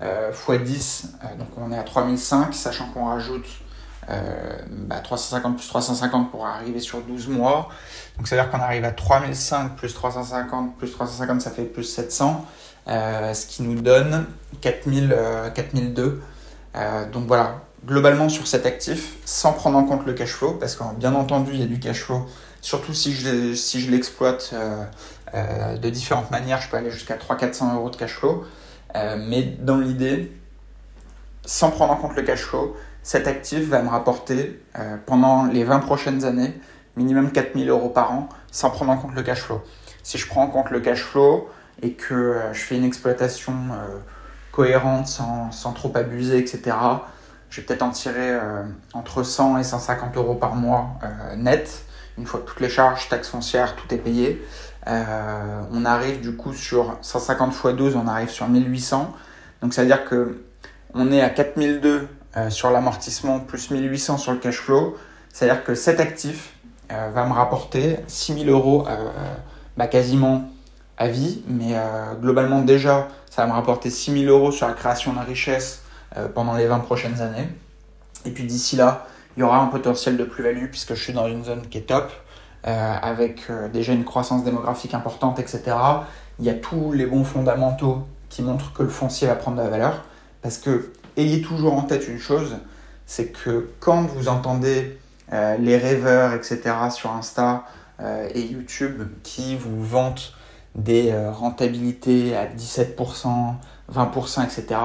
x 0.00 0.62
10, 0.62 1.18
donc 1.38 1.48
on 1.58 1.70
est 1.70 1.78
à 1.78 1.84
3005, 1.84 2.54
sachant 2.54 2.88
qu'on 2.90 3.06
rajoute 3.06 3.46
350 3.46 3.71
euh, 4.10 4.56
bah, 4.68 5.00
plus 5.00 5.68
350 5.68 6.30
pour 6.30 6.46
arriver 6.46 6.80
sur 6.80 7.00
12 7.02 7.28
mois. 7.28 7.68
Donc 8.16 8.26
ça 8.26 8.36
veut 8.36 8.42
dire 8.42 8.50
qu'on 8.50 8.60
arrive 8.60 8.84
à 8.84 8.90
3005 8.90 9.76
plus 9.76 9.94
350 9.94 10.76
plus 10.76 10.90
350, 10.92 11.40
ça 11.40 11.50
fait 11.50 11.64
plus 11.64 11.84
700, 11.84 12.44
euh, 12.88 13.32
ce 13.32 13.46
qui 13.46 13.62
nous 13.62 13.80
donne 13.80 14.26
4000, 14.60 15.16
4002. 15.54 16.20
Euh, 16.74 17.10
donc 17.10 17.26
voilà, 17.26 17.60
globalement 17.86 18.28
sur 18.28 18.46
cet 18.46 18.66
actif, 18.66 19.16
sans 19.24 19.52
prendre 19.52 19.78
en 19.78 19.84
compte 19.84 20.04
le 20.04 20.14
cash 20.14 20.32
flow, 20.32 20.54
parce 20.54 20.74
que 20.74 20.82
bien 20.96 21.14
entendu 21.14 21.52
il 21.54 21.60
y 21.60 21.64
a 21.64 21.66
du 21.66 21.78
cash 21.78 22.00
flow 22.02 22.26
Surtout 22.60 22.94
si 22.94 23.12
je, 23.12 23.54
si 23.54 23.80
je 23.80 23.90
l'exploite 23.90 24.54
de 25.34 25.90
différentes 25.90 26.30
manières, 26.30 26.60
je 26.60 26.68
peux 26.68 26.76
aller 26.76 26.92
jusqu'à 26.92 27.16
300-400 27.16 27.74
euros 27.74 27.90
de 27.90 27.96
cash 27.96 28.12
flow. 28.12 28.44
Mais 28.94 29.42
dans 29.42 29.78
l'idée, 29.78 30.30
sans 31.44 31.70
prendre 31.70 31.92
en 31.92 31.96
compte 31.96 32.14
le 32.14 32.22
cash 32.22 32.42
flow, 32.42 32.76
cet 33.02 33.26
actif 33.26 33.68
va 33.68 33.82
me 33.82 33.88
rapporter 33.88 34.62
pendant 35.06 35.44
les 35.44 35.64
20 35.64 35.80
prochaines 35.80 36.24
années 36.24 36.58
minimum 36.96 37.32
4000 37.32 37.68
euros 37.68 37.88
par 37.88 38.12
an 38.12 38.28
sans 38.50 38.70
prendre 38.70 38.92
en 38.92 38.96
compte 38.96 39.14
le 39.14 39.22
cash 39.22 39.40
flow. 39.40 39.60
Si 40.02 40.18
je 40.18 40.26
prends 40.26 40.42
en 40.42 40.46
compte 40.46 40.70
le 40.70 40.80
cash 40.80 41.02
flow 41.02 41.48
et 41.82 41.92
que 41.94 42.36
je 42.52 42.60
fais 42.60 42.76
une 42.76 42.84
exploitation 42.84 43.54
cohérente 44.52 45.06
sans, 45.06 45.50
sans, 45.50 45.72
trop 45.72 45.90
abuser, 45.96 46.38
etc., 46.38 46.76
je 47.50 47.60
vais 47.60 47.66
peut-être 47.66 47.82
en 47.82 47.90
tirer 47.90 48.38
entre 48.92 49.22
100 49.22 49.58
et 49.58 49.64
150 49.64 50.16
euros 50.16 50.34
par 50.34 50.54
mois 50.54 50.90
net 51.36 51.84
une 52.18 52.26
fois 52.26 52.42
toutes 52.44 52.60
les 52.60 52.68
charges, 52.68 53.08
taxes 53.08 53.28
foncières, 53.28 53.74
tout 53.76 53.92
est 53.94 53.98
payé, 53.98 54.44
euh, 54.86 55.62
on 55.72 55.84
arrive 55.84 56.20
du 56.20 56.36
coup 56.36 56.52
sur 56.52 56.98
150 57.00 57.52
x 57.52 57.66
12, 57.74 57.96
on 57.96 58.06
arrive 58.06 58.28
sur 58.28 58.48
1800. 58.48 59.14
Donc 59.62 59.74
ça 59.74 59.82
veut 59.82 59.88
dire 59.88 60.04
que 60.04 60.42
on 60.94 61.10
est 61.10 61.22
à 61.22 61.30
4002 61.30 62.08
euh, 62.36 62.50
sur 62.50 62.70
l'amortissement 62.70 63.40
plus 63.40 63.70
1800 63.70 64.18
sur 64.18 64.32
le 64.32 64.38
cash 64.38 64.58
flow. 64.58 64.96
C'est-à-dire 65.32 65.64
que 65.64 65.74
cet 65.74 66.00
actif 66.00 66.54
euh, 66.90 67.10
va 67.14 67.26
me 67.26 67.32
rapporter 67.32 67.98
6000 68.06 68.48
euros 68.48 68.86
bah, 69.76 69.86
quasiment 69.86 70.50
à 70.98 71.08
vie, 71.08 71.42
mais 71.48 71.74
globalement 72.20 72.60
déjà, 72.60 73.08
ça 73.30 73.42
va 73.42 73.48
me 73.48 73.54
rapporter 73.54 73.90
6000 73.90 74.28
euros 74.28 74.52
sur 74.52 74.68
la 74.68 74.74
création 74.74 75.14
de 75.14 75.18
richesse 75.18 75.82
pendant 76.34 76.54
les 76.54 76.66
20 76.66 76.80
prochaines 76.80 77.22
années. 77.22 77.48
Et 78.26 78.30
puis 78.30 78.44
d'ici 78.44 78.76
là, 78.76 79.06
il 79.36 79.40
y 79.40 79.42
aura 79.42 79.58
un 79.58 79.66
potentiel 79.66 80.16
de 80.16 80.24
plus-value 80.24 80.66
puisque 80.66 80.94
je 80.94 81.02
suis 81.02 81.12
dans 81.12 81.26
une 81.26 81.44
zone 81.44 81.62
qui 81.68 81.78
est 81.78 81.88
top, 81.88 82.12
euh, 82.66 82.94
avec 83.02 83.50
euh, 83.50 83.68
déjà 83.68 83.92
une 83.92 84.04
croissance 84.04 84.44
démographique 84.44 84.94
importante, 84.94 85.40
etc. 85.40 85.62
Il 86.38 86.44
y 86.44 86.50
a 86.50 86.54
tous 86.54 86.92
les 86.92 87.06
bons 87.06 87.24
fondamentaux 87.24 88.06
qui 88.28 88.42
montrent 88.42 88.72
que 88.72 88.84
le 88.84 88.88
foncier 88.88 89.26
va 89.26 89.34
prendre 89.34 89.56
de 89.56 89.62
la 89.62 89.68
valeur. 89.68 90.04
Parce 90.42 90.58
que 90.58 90.92
ayez 91.16 91.42
toujours 91.42 91.74
en 91.74 91.82
tête 91.82 92.08
une 92.08 92.18
chose, 92.18 92.56
c'est 93.06 93.32
que 93.32 93.70
quand 93.80 94.02
vous 94.02 94.28
entendez 94.28 94.98
euh, 95.32 95.56
les 95.58 95.76
rêveurs, 95.76 96.32
etc. 96.32 96.60
sur 96.90 97.10
Insta 97.10 97.64
et 98.34 98.40
YouTube 98.40 99.04
qui 99.22 99.54
vous 99.54 99.80
vantent 99.84 100.32
des 100.74 101.14
rentabilités 101.30 102.36
à 102.36 102.46
17%, 102.46 103.54
20%, 103.94 104.44
etc., 104.44 104.80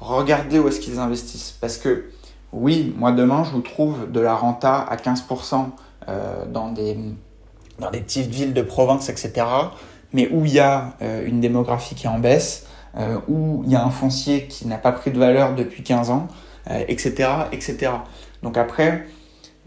regardez 0.00 0.58
où 0.58 0.66
est-ce 0.66 0.80
qu'ils 0.80 0.98
investissent. 0.98 1.56
Parce 1.60 1.76
que 1.76 2.06
oui, 2.54 2.94
moi 2.96 3.12
demain, 3.12 3.44
je 3.44 3.50
vous 3.50 3.60
trouve 3.60 4.10
de 4.10 4.20
la 4.20 4.34
renta 4.34 4.76
à 4.76 4.96
15% 4.96 5.70
euh, 6.08 6.44
dans, 6.46 6.70
des, 6.70 6.96
dans 7.78 7.90
des 7.90 8.00
petites 8.00 8.30
villes 8.30 8.54
de 8.54 8.62
province, 8.62 9.08
etc. 9.08 9.46
Mais 10.12 10.28
où 10.30 10.44
il 10.44 10.52
y 10.52 10.60
a 10.60 10.94
euh, 11.02 11.26
une 11.26 11.40
démographie 11.40 11.94
qui 11.94 12.06
est 12.06 12.10
en 12.10 12.20
baisse, 12.20 12.66
euh, 12.96 13.18
où 13.28 13.62
il 13.64 13.72
y 13.72 13.76
a 13.76 13.84
un 13.84 13.90
foncier 13.90 14.46
qui 14.46 14.66
n'a 14.66 14.78
pas 14.78 14.92
pris 14.92 15.10
de 15.10 15.18
valeur 15.18 15.54
depuis 15.54 15.82
15 15.82 16.10
ans, 16.10 16.28
etc., 16.88 17.28
etc. 17.52 17.92
Donc 18.42 18.56
après, 18.56 19.04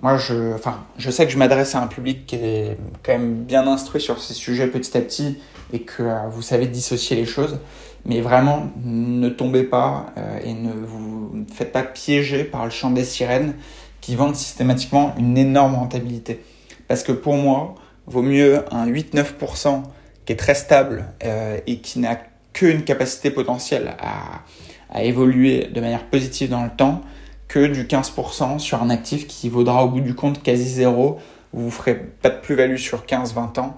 moi, 0.02 0.18
je, 0.18 0.54
enfin, 0.54 0.86
je 0.98 1.10
sais 1.10 1.26
que 1.26 1.32
je 1.32 1.38
m'adresse 1.38 1.74
à 1.76 1.82
un 1.82 1.88
public 1.88 2.26
qui 2.26 2.36
est 2.36 2.78
quand 3.04 3.14
même 3.14 3.44
bien 3.44 3.68
instruit 3.68 4.02
sur 4.02 4.20
ces 4.20 4.34
sujets 4.34 4.68
petit 4.68 4.96
à 4.98 5.02
petit 5.02 5.40
et 5.74 5.82
que 5.82 6.04
vous 6.30 6.42
savez 6.42 6.68
dissocier 6.68 7.16
les 7.16 7.26
choses. 7.26 7.60
Mais 8.06 8.22
vraiment, 8.22 8.70
ne 8.84 9.28
tombez 9.28 9.64
pas 9.64 10.08
euh, 10.18 10.40
et 10.44 10.54
ne 10.54 10.72
vous 10.72 11.46
faites 11.54 11.74
pas 11.74 11.84
piéger 11.84 12.44
par 12.44 12.64
le 12.64 12.72
chant 12.72 12.92
des 12.92 13.04
sirènes 13.04 13.56
qui 14.00 14.16
vendent 14.16 14.36
systématiquement 14.36 15.14
une 15.18 15.38
énorme 15.38 15.76
rentabilité. 15.76 16.42
Parce 16.88 17.04
que 17.04 17.12
pour 17.12 17.36
moi, 17.36 17.76
vaut 18.06 18.22
mieux 18.22 18.64
un 18.72 18.88
8-9% 18.88 19.84
qui 20.26 20.34
est 20.34 20.38
très 20.38 20.56
stable 20.56 21.06
euh, 21.24 21.60
et 21.68 21.80
qui 21.80 22.00
n'a 22.00 22.18
qu'une 22.58 22.84
capacité 22.84 23.30
potentielle 23.30 23.96
à, 24.00 25.04
évoluer 25.04 25.66
de 25.66 25.80
manière 25.80 26.06
positive 26.06 26.50
dans 26.50 26.64
le 26.64 26.72
temps 26.72 27.04
que 27.48 27.68
du 27.68 27.84
15% 27.84 28.58
sur 28.58 28.82
un 28.82 28.90
actif 28.90 29.28
qui 29.28 29.48
vaudra 29.48 29.86
au 29.86 29.90
bout 29.90 30.00
du 30.00 30.16
compte 30.16 30.42
quasi 30.42 30.68
zéro, 30.68 31.20
vous 31.54 31.66
ne 31.66 31.70
ferez 31.70 31.96
pas 31.96 32.30
de 32.30 32.40
plus-value 32.40 32.78
sur 32.78 33.04
15-20 33.04 33.60
ans, 33.60 33.76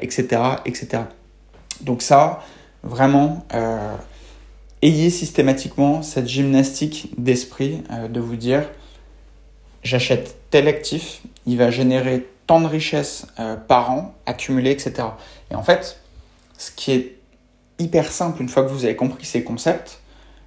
etc., 0.00 0.42
etc. 0.64 1.04
Donc 1.82 2.02
ça, 2.02 2.42
vraiment, 2.82 3.46
ayez 4.82 5.10
systématiquement 5.10 6.02
cette 6.02 6.26
gymnastique 6.26 7.10
d'esprit 7.16 7.84
de 8.10 8.18
vous 8.18 8.36
dire, 8.36 8.68
j'achète 9.84 10.36
tel 10.50 10.66
actif, 10.66 11.20
il 11.46 11.58
va 11.58 11.70
générer 11.70 12.26
tant 12.48 12.60
de 12.60 12.66
richesses 12.66 13.26
par 13.68 13.92
an 13.92 14.14
accumulées, 14.24 14.72
etc. 14.72 14.94
Et 15.52 15.54
en 15.54 15.62
fait, 15.62 16.00
ce 16.58 16.72
qui 16.72 16.90
est 16.90 17.16
hyper 17.78 18.10
simple 18.10 18.42
une 18.42 18.48
fois 18.48 18.62
que 18.62 18.68
vous 18.68 18.84
avez 18.84 18.96
compris 18.96 19.24
ces 19.24 19.44
concepts, 19.44 20.00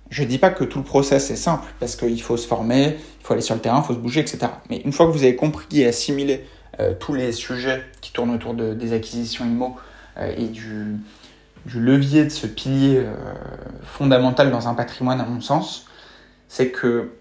je 0.10 0.24
ne 0.24 0.28
dis 0.28 0.40
pas 0.40 0.50
que 0.50 0.64
tout 0.64 0.80
le 0.80 0.84
process 0.84 1.30
est 1.30 1.36
simple, 1.36 1.68
parce 1.80 1.96
qu'il 1.96 2.22
faut 2.22 2.38
se 2.38 2.48
former, 2.48 2.98
il 3.20 3.26
faut 3.26 3.34
aller 3.34 3.42
sur 3.42 3.56
le 3.56 3.62
terrain, 3.62 3.82
il 3.84 3.88
faut 3.88 3.94
se 3.94 4.00
bouger, 4.00 4.22
etc. 4.22 4.48
Mais 4.70 4.78
une 4.78 4.92
fois 4.92 5.06
que 5.06 5.12
vous 5.12 5.24
avez 5.24 5.36
compris 5.36 5.82
et 5.82 5.88
assimilé 5.88 6.48
euh, 6.80 6.94
tous 7.00 7.14
les 7.14 7.32
sujets 7.32 7.84
qui 8.02 8.12
tournent 8.12 8.34
autour 8.34 8.54
de, 8.54 8.74
des 8.74 8.94
acquisitions 8.94 9.46
IMO 9.46 9.76
euh, 10.18 10.34
et 10.36 10.48
du, 10.48 10.98
du, 11.66 11.80
levier 11.80 12.24
de 12.24 12.30
ce 12.30 12.48
pilier 12.48 12.98
euh, 12.98 13.14
fondamental 13.84 14.50
dans 14.50 14.68
un 14.68 14.74
patrimoine, 14.74 15.22
à 15.22 15.26
mon 15.26 15.42
sens, 15.42 15.86
c'est 16.48 16.72
que 16.72 17.12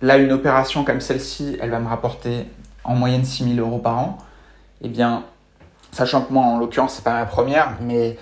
là, 0.00 0.16
une 0.16 0.32
opération 0.32 0.84
comme 0.84 1.00
celle-ci, 1.00 1.58
elle 1.60 1.70
va 1.70 1.80
me 1.80 1.88
rapporter 1.88 2.46
en 2.84 2.94
moyenne 2.94 3.24
6 3.24 3.56
000 3.56 3.66
euros 3.66 3.78
par 3.78 3.98
an. 3.98 4.18
Eh 4.80 4.88
bien, 4.88 5.24
sachant 5.92 6.22
que 6.22 6.32
moi, 6.32 6.44
en 6.44 6.58
l'occurrence, 6.58 6.94
c'est 6.94 7.04
pas 7.04 7.14
ma 7.14 7.26
première, 7.26 7.76
mais 7.82 8.16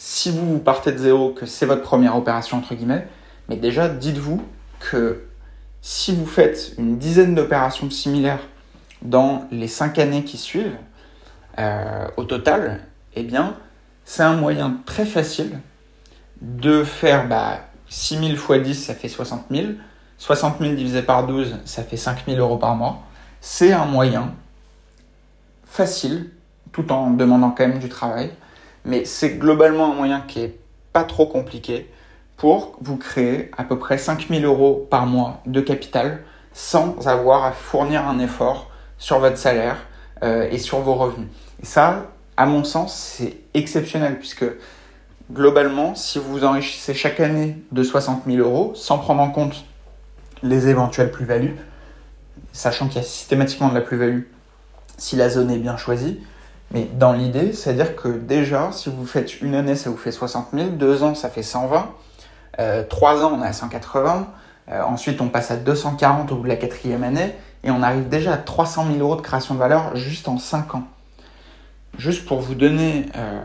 si 0.00 0.30
vous, 0.30 0.46
vous 0.46 0.58
partez 0.60 0.92
de 0.92 0.98
zéro, 0.98 1.30
que 1.30 1.44
c'est 1.44 1.66
votre 1.66 1.82
première 1.82 2.16
opération, 2.16 2.56
entre 2.56 2.76
guillemets, 2.76 3.08
mais 3.48 3.56
déjà, 3.56 3.88
dites-vous 3.88 4.40
que 4.78 5.24
si 5.82 6.14
vous 6.14 6.24
faites 6.24 6.74
une 6.78 6.98
dizaine 6.98 7.34
d'opérations 7.34 7.90
similaires 7.90 8.38
dans 9.02 9.48
les 9.50 9.66
cinq 9.66 9.98
années 9.98 10.22
qui 10.22 10.36
suivent, 10.36 10.76
euh, 11.58 12.06
au 12.16 12.22
total, 12.22 12.78
eh 13.16 13.24
bien, 13.24 13.56
c'est 14.04 14.22
un 14.22 14.36
moyen 14.36 14.80
très 14.86 15.04
facile 15.04 15.58
de 16.42 16.84
faire 16.84 17.26
bah, 17.26 17.58
6 17.88 18.18
000 18.18 18.28
x 18.34 18.62
10, 18.62 18.74
ça 18.76 18.94
fait 18.94 19.08
60 19.08 19.46
000. 19.50 19.66
60 20.18 20.60
000 20.60 20.74
divisé 20.74 21.02
par 21.02 21.26
12, 21.26 21.56
ça 21.64 21.82
fait 21.82 21.96
5 21.96 22.24
000 22.24 22.38
euros 22.38 22.56
par 22.56 22.76
mois. 22.76 23.02
C'est 23.40 23.72
un 23.72 23.84
moyen 23.84 24.32
facile, 25.64 26.30
tout 26.70 26.92
en 26.92 27.10
demandant 27.10 27.50
quand 27.50 27.66
même 27.66 27.80
du 27.80 27.88
travail, 27.88 28.30
mais 28.84 29.04
c'est 29.04 29.36
globalement 29.38 29.92
un 29.92 29.94
moyen 29.94 30.20
qui 30.20 30.40
est 30.40 30.58
pas 30.92 31.04
trop 31.04 31.26
compliqué 31.26 31.90
pour 32.36 32.76
vous 32.80 32.96
créer 32.96 33.50
à 33.56 33.64
peu 33.64 33.78
près 33.78 33.98
5000 33.98 34.44
euros 34.44 34.86
par 34.90 35.06
mois 35.06 35.40
de 35.46 35.60
capital 35.60 36.22
sans 36.52 37.06
avoir 37.06 37.44
à 37.44 37.52
fournir 37.52 38.06
un 38.06 38.18
effort 38.18 38.70
sur 38.96 39.18
votre 39.18 39.36
salaire 39.36 39.76
euh, 40.22 40.48
et 40.50 40.58
sur 40.58 40.80
vos 40.80 40.94
revenus. 40.94 41.28
Et 41.62 41.66
ça, 41.66 42.06
à 42.36 42.46
mon 42.46 42.64
sens, 42.64 42.96
c'est 42.96 43.36
exceptionnel 43.54 44.18
puisque 44.18 44.46
globalement, 45.32 45.94
si 45.94 46.18
vous 46.18 46.30
vous 46.30 46.44
enrichissez 46.44 46.94
chaque 46.94 47.20
année 47.20 47.58
de 47.72 47.82
60 47.82 48.24
000 48.26 48.38
euros 48.38 48.72
sans 48.74 48.98
prendre 48.98 49.20
en 49.20 49.30
compte 49.30 49.64
les 50.42 50.68
éventuelles 50.68 51.10
plus-values, 51.10 51.56
sachant 52.52 52.86
qu'il 52.86 52.96
y 52.96 53.00
a 53.00 53.06
systématiquement 53.06 53.68
de 53.68 53.74
la 53.74 53.80
plus-value 53.80 54.22
si 54.96 55.16
la 55.16 55.28
zone 55.30 55.50
est 55.50 55.58
bien 55.58 55.76
choisie, 55.76 56.20
mais 56.70 56.88
dans 56.92 57.12
l'idée, 57.12 57.52
c'est-à-dire 57.52 57.96
que 57.96 58.08
déjà, 58.08 58.70
si 58.72 58.90
vous 58.90 59.06
faites 59.06 59.40
une 59.40 59.54
année, 59.54 59.74
ça 59.74 59.90
vous 59.90 59.96
fait 59.96 60.12
60 60.12 60.48
000, 60.52 60.68
deux 60.70 61.02
ans, 61.02 61.14
ça 61.14 61.30
fait 61.30 61.42
120, 61.42 61.90
euh, 62.60 62.84
trois 62.84 63.24
ans, 63.24 63.32
on 63.38 63.42
est 63.42 63.46
à 63.46 63.52
180, 63.52 64.28
euh, 64.70 64.82
ensuite 64.82 65.20
on 65.20 65.28
passe 65.28 65.50
à 65.50 65.56
240 65.56 66.30
au 66.32 66.36
bout 66.36 66.42
de 66.42 66.48
la 66.48 66.56
quatrième 66.56 67.04
année, 67.04 67.34
et 67.64 67.70
on 67.70 67.82
arrive 67.82 68.08
déjà 68.08 68.34
à 68.34 68.36
300 68.36 68.86
000 68.86 68.98
euros 68.98 69.16
de 69.16 69.22
création 69.22 69.54
de 69.54 69.58
valeur 69.58 69.96
juste 69.96 70.28
en 70.28 70.38
5 70.38 70.74
ans. 70.74 70.84
Juste 71.96 72.26
pour 72.26 72.40
vous 72.40 72.54
donner 72.54 73.06
euh, 73.16 73.40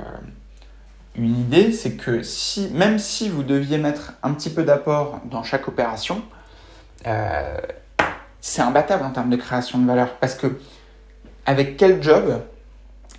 une 1.15 1.39
idée, 1.39 1.72
c'est 1.72 1.94
que 1.94 2.24
si, 2.24 2.70
même 2.74 3.00
si 3.00 3.30
vous 3.30 3.44
deviez 3.44 3.77
mettre 3.77 4.13
un 4.22 4.34
petit 4.34 4.50
peu 4.50 4.63
d'apport 4.63 5.22
dans 5.25 5.44
chaque 5.44 5.68
opération, 5.68 6.22
euh, 7.08 7.58
c'est 8.42 8.62
imbattable 8.62 9.06
en 9.06 9.12
termes 9.12 9.30
de 9.30 9.38
création 9.38 9.80
de 9.80 9.88
valeur. 9.88 10.10
Parce 10.20 10.36
que 10.36 10.60
avec 11.46 11.77
quel 11.77 12.03
job 12.03 12.42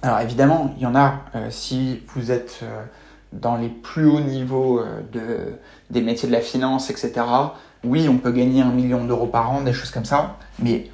alors 0.05 0.21
évidemment, 0.21 0.75
il 0.77 0.83
y 0.83 0.87
en 0.87 0.95
a, 0.95 1.21
euh, 1.35 1.47
si 1.49 2.03
vous 2.09 2.31
êtes 2.31 2.61
euh, 2.63 2.83
dans 3.33 3.57
les 3.57 3.71
plus 3.71 4.05
hauts 4.05 4.21
niveaux 4.21 4.79
euh, 4.79 5.01
de, 5.11 5.55
des 5.89 6.03
métiers 6.03 6.29
de 6.29 6.35
la 6.35 6.43
finance, 6.43 6.91
etc., 6.91 7.13
oui, 7.85 8.07
on 8.07 8.19
peut 8.19 8.31
gagner 8.31 8.61
un 8.61 8.71
million 8.71 9.05
d'euros 9.07 9.27
par 9.27 9.51
an, 9.51 9.63
des 9.63 9.73
choses 9.73 9.91
comme 9.91 10.05
ça, 10.05 10.37
mais 10.59 10.91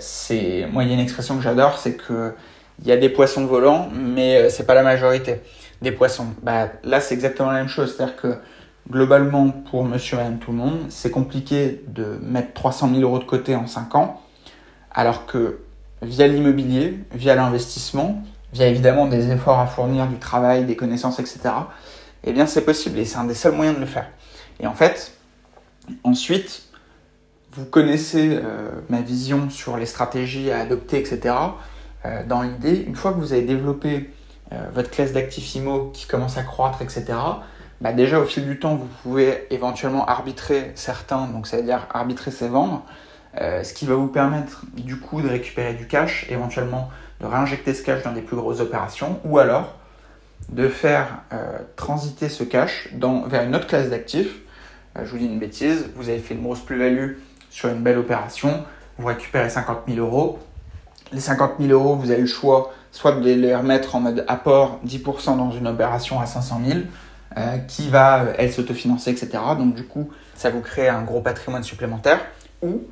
c'est, 0.00 0.66
moi, 0.72 0.82
il 0.82 0.88
y 0.88 0.90
a 0.90 0.94
une 0.94 1.00
expression 1.00 1.36
que 1.36 1.42
j'adore, 1.42 1.78
c'est 1.78 1.94
que 1.94 2.34
il 2.80 2.88
y 2.88 2.90
a 2.90 2.96
des 2.96 3.08
poissons 3.08 3.46
volants, 3.46 3.88
mais 3.94 4.50
c'est 4.50 4.66
pas 4.66 4.74
la 4.74 4.82
majorité 4.82 5.40
des 5.82 5.92
poissons. 5.92 6.26
Bah, 6.42 6.68
là, 6.82 7.00
c'est 7.00 7.14
exactement 7.14 7.52
la 7.52 7.58
même 7.58 7.68
chose, 7.68 7.94
c'est-à-dire 7.94 8.16
que 8.16 8.38
globalement, 8.90 9.50
pour 9.50 9.84
monsieur 9.84 10.16
et 10.16 10.22
madame 10.22 10.38
tout 10.38 10.50
le 10.50 10.56
monde, 10.56 10.78
c'est 10.88 11.12
compliqué 11.12 11.84
de 11.86 12.18
mettre 12.22 12.54
300 12.54 12.88
000 12.88 13.02
euros 13.02 13.20
de 13.20 13.24
côté 13.24 13.54
en 13.54 13.68
5 13.68 13.94
ans, 13.94 14.20
alors 14.90 15.26
que 15.26 15.60
via 16.02 16.26
l'immobilier, 16.26 16.98
via 17.14 17.36
l'investissement, 17.36 18.24
via 18.52 18.66
évidemment 18.66 19.06
des 19.06 19.30
efforts 19.30 19.58
à 19.58 19.66
fournir, 19.66 20.06
du 20.06 20.18
travail, 20.18 20.64
des 20.64 20.76
connaissances, 20.76 21.18
etc., 21.18 21.40
eh 22.24 22.32
bien 22.32 22.46
c'est 22.46 22.64
possible 22.64 22.98
et 22.98 23.04
c'est 23.04 23.18
un 23.18 23.24
des 23.24 23.34
seuls 23.34 23.54
moyens 23.54 23.76
de 23.76 23.80
le 23.80 23.86
faire. 23.86 24.08
Et 24.60 24.66
en 24.66 24.74
fait, 24.74 25.12
ensuite, 26.04 26.62
vous 27.52 27.64
connaissez 27.64 28.40
euh, 28.42 28.70
ma 28.88 29.00
vision 29.00 29.50
sur 29.50 29.76
les 29.76 29.86
stratégies 29.86 30.50
à 30.50 30.60
adopter, 30.60 30.98
etc. 30.98 31.34
Euh, 32.04 32.22
dans 32.26 32.42
l'idée, 32.42 32.76
une 32.86 32.94
fois 32.96 33.12
que 33.12 33.18
vous 33.18 33.32
avez 33.32 33.42
développé 33.42 34.10
euh, 34.52 34.68
votre 34.74 34.90
classe 34.90 35.12
d'actifs 35.12 35.54
IMO 35.56 35.90
qui 35.92 36.06
commence 36.06 36.38
à 36.38 36.42
croître, 36.42 36.80
etc., 36.82 37.04
bah 37.80 37.92
déjà 37.92 38.20
au 38.20 38.24
fil 38.24 38.46
du 38.46 38.60
temps, 38.60 38.76
vous 38.76 38.88
pouvez 39.02 39.46
éventuellement 39.50 40.06
arbitrer 40.06 40.70
certains, 40.76 41.26
donc 41.26 41.48
ça 41.48 41.56
veut 41.56 41.64
dire 41.64 41.88
arbitrer 41.92 42.30
ses 42.30 42.46
vendre, 42.46 42.84
ce 43.36 43.72
qui 43.72 43.86
va 43.86 43.96
vous 43.96 44.06
permettre 44.06 44.62
du 44.76 45.00
coup 45.00 45.20
de 45.20 45.28
récupérer 45.28 45.74
du 45.74 45.88
cash, 45.88 46.28
éventuellement 46.30 46.90
de 47.22 47.26
réinjecter 47.26 47.72
ce 47.72 47.82
cash 47.82 48.02
dans 48.02 48.12
des 48.12 48.20
plus 48.20 48.36
grosses 48.36 48.60
opérations, 48.60 49.20
ou 49.24 49.38
alors 49.38 49.76
de 50.48 50.68
faire 50.68 51.22
euh, 51.32 51.58
transiter 51.76 52.28
ce 52.28 52.42
cash 52.42 52.88
vers 53.26 53.44
une 53.44 53.54
autre 53.54 53.68
classe 53.68 53.88
d'actifs. 53.88 54.40
Euh, 54.98 55.04
je 55.04 55.10
vous 55.12 55.18
dis 55.18 55.26
une 55.26 55.38
bêtise, 55.38 55.88
vous 55.94 56.08
avez 56.08 56.18
fait 56.18 56.34
une 56.34 56.42
grosse 56.42 56.60
plus-value 56.60 57.12
sur 57.48 57.68
une 57.68 57.82
belle 57.82 57.98
opération, 57.98 58.64
vous 58.98 59.06
récupérez 59.06 59.48
50 59.48 59.84
000 59.88 60.04
euros. 60.04 60.40
Les 61.12 61.20
50 61.20 61.52
000 61.60 61.72
euros, 61.72 61.94
vous 61.94 62.10
avez 62.10 62.22
le 62.22 62.26
choix 62.26 62.72
soit 62.90 63.12
de 63.12 63.32
les 63.32 63.54
remettre 63.54 63.94
en 63.94 64.00
mode 64.00 64.24
apport 64.28 64.80
10% 64.86 65.38
dans 65.38 65.50
une 65.50 65.66
opération 65.66 66.20
à 66.20 66.26
500 66.26 66.60
000, 66.66 66.80
euh, 67.38 67.56
qui 67.68 67.88
va, 67.88 68.24
elle, 68.36 68.52
s'autofinancer, 68.52 69.10
etc. 69.10 69.30
Donc 69.56 69.74
du 69.74 69.84
coup, 69.84 70.10
ça 70.34 70.50
vous 70.50 70.60
crée 70.60 70.88
un 70.88 71.02
gros 71.02 71.20
patrimoine 71.20 71.62
supplémentaire. 71.62 72.20
Ou 72.62 72.82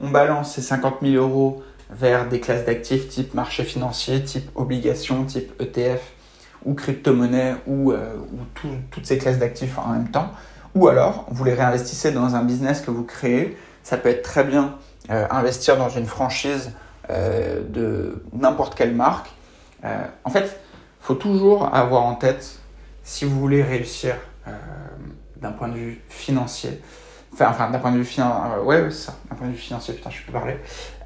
on 0.00 0.10
balance 0.10 0.52
ces 0.52 0.62
50 0.62 0.96
000 1.02 1.14
euros 1.14 1.62
vers 1.90 2.28
des 2.28 2.40
classes 2.40 2.64
d'actifs 2.64 3.08
type 3.08 3.34
marché 3.34 3.64
financier, 3.64 4.22
type 4.22 4.50
obligations, 4.54 5.24
type 5.24 5.60
ETF 5.60 6.00
ou 6.64 6.74
crypto-monnaie 6.74 7.54
ou, 7.66 7.92
euh, 7.92 8.16
toutes 8.90 9.06
ces 9.06 9.18
classes 9.18 9.38
d'actifs 9.38 9.78
en 9.78 9.88
même 9.88 10.10
temps. 10.10 10.30
Ou 10.74 10.88
alors, 10.88 11.26
vous 11.30 11.44
les 11.44 11.54
réinvestissez 11.54 12.12
dans 12.12 12.34
un 12.34 12.42
business 12.42 12.80
que 12.80 12.90
vous 12.90 13.04
créez. 13.04 13.56
Ça 13.82 13.96
peut 13.96 14.10
être 14.10 14.22
très 14.22 14.44
bien 14.44 14.76
euh, 15.10 15.26
investir 15.30 15.76
dans 15.76 15.88
une 15.88 16.06
franchise 16.06 16.72
euh, 17.10 17.62
de 17.66 18.22
n'importe 18.32 18.74
quelle 18.74 18.94
marque. 18.94 19.30
en 20.24 20.30
fait, 20.30 20.60
il 21.00 21.04
faut 21.04 21.14
toujours 21.14 21.74
avoir 21.74 22.02
en 22.02 22.16
tête, 22.16 22.58
si 23.02 23.24
vous 23.24 23.38
voulez 23.38 23.62
réussir 23.62 24.16
d'un 25.40 25.52
point 25.52 25.68
de 25.68 25.74
vue 25.74 26.02
financier, 26.08 26.82
Enfin, 27.46 27.70
d'un 27.70 27.78
point 27.78 27.92
de 27.92 27.98
vue 27.98 28.04
financier. 28.04 28.52
Euh, 28.56 28.62
ouais, 28.62 28.90
ça. 28.90 29.14
D'un 29.30 29.36
point 29.36 29.46
de 29.46 29.52
vue 29.52 29.58
financier, 29.58 29.94
putain, 29.94 30.10
je 30.10 30.22
peux 30.24 30.32
parler. 30.32 30.56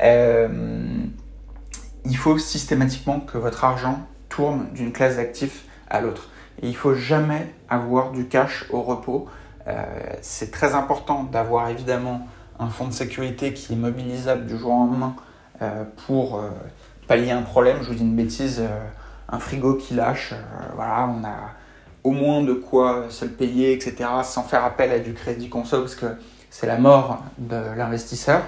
Euh, 0.02 0.48
il 2.04 2.16
faut 2.16 2.38
systématiquement 2.38 3.20
que 3.20 3.38
votre 3.38 3.64
argent 3.64 4.00
tourne 4.28 4.68
d'une 4.72 4.92
classe 4.92 5.16
d'actifs 5.16 5.64
à 5.88 6.00
l'autre. 6.00 6.28
Et 6.62 6.68
il 6.68 6.76
faut 6.76 6.94
jamais 6.94 7.52
avoir 7.68 8.12
du 8.12 8.26
cash 8.26 8.66
au 8.70 8.82
repos. 8.82 9.28
Euh, 9.66 9.84
c'est 10.20 10.50
très 10.50 10.74
important 10.74 11.24
d'avoir 11.24 11.68
évidemment 11.68 12.26
un 12.58 12.68
fonds 12.68 12.86
de 12.86 12.92
sécurité 12.92 13.52
qui 13.52 13.72
est 13.72 13.76
mobilisable 13.76 14.46
du 14.46 14.56
jour 14.56 14.72
au 14.72 14.78
lendemain 14.78 15.16
pour 16.06 16.42
pallier 17.06 17.30
un 17.30 17.42
problème. 17.42 17.78
Je 17.82 17.88
vous 17.88 17.94
dis 17.94 18.02
une 18.02 18.16
bêtise, 18.16 18.62
un 19.28 19.38
frigo 19.38 19.74
qui 19.74 19.94
lâche. 19.94 20.34
voilà, 20.74 21.08
on 21.08 21.24
a 21.24 21.54
au 22.04 22.10
moins 22.10 22.42
de 22.42 22.52
quoi 22.52 23.06
se 23.10 23.24
le 23.24 23.30
payer, 23.30 23.72
etc., 23.72 24.08
sans 24.24 24.42
faire 24.42 24.64
appel 24.64 24.90
à 24.90 24.98
du 24.98 25.12
crédit 25.12 25.48
conso, 25.48 25.80
parce 25.80 25.94
que 25.94 26.06
c'est 26.50 26.66
la 26.66 26.78
mort 26.78 27.22
de 27.38 27.56
l'investisseur. 27.76 28.42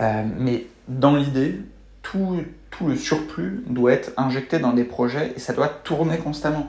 Euh, 0.00 0.24
mais 0.38 0.66
dans 0.88 1.16
l'idée, 1.16 1.60
tout, 2.02 2.42
tout, 2.70 2.86
le 2.86 2.96
surplus 2.96 3.64
doit 3.66 3.92
être 3.92 4.12
injecté 4.16 4.58
dans 4.58 4.72
des 4.72 4.84
projets 4.84 5.32
et 5.34 5.40
ça 5.40 5.52
doit 5.52 5.68
tourner 5.68 6.18
constamment. 6.18 6.68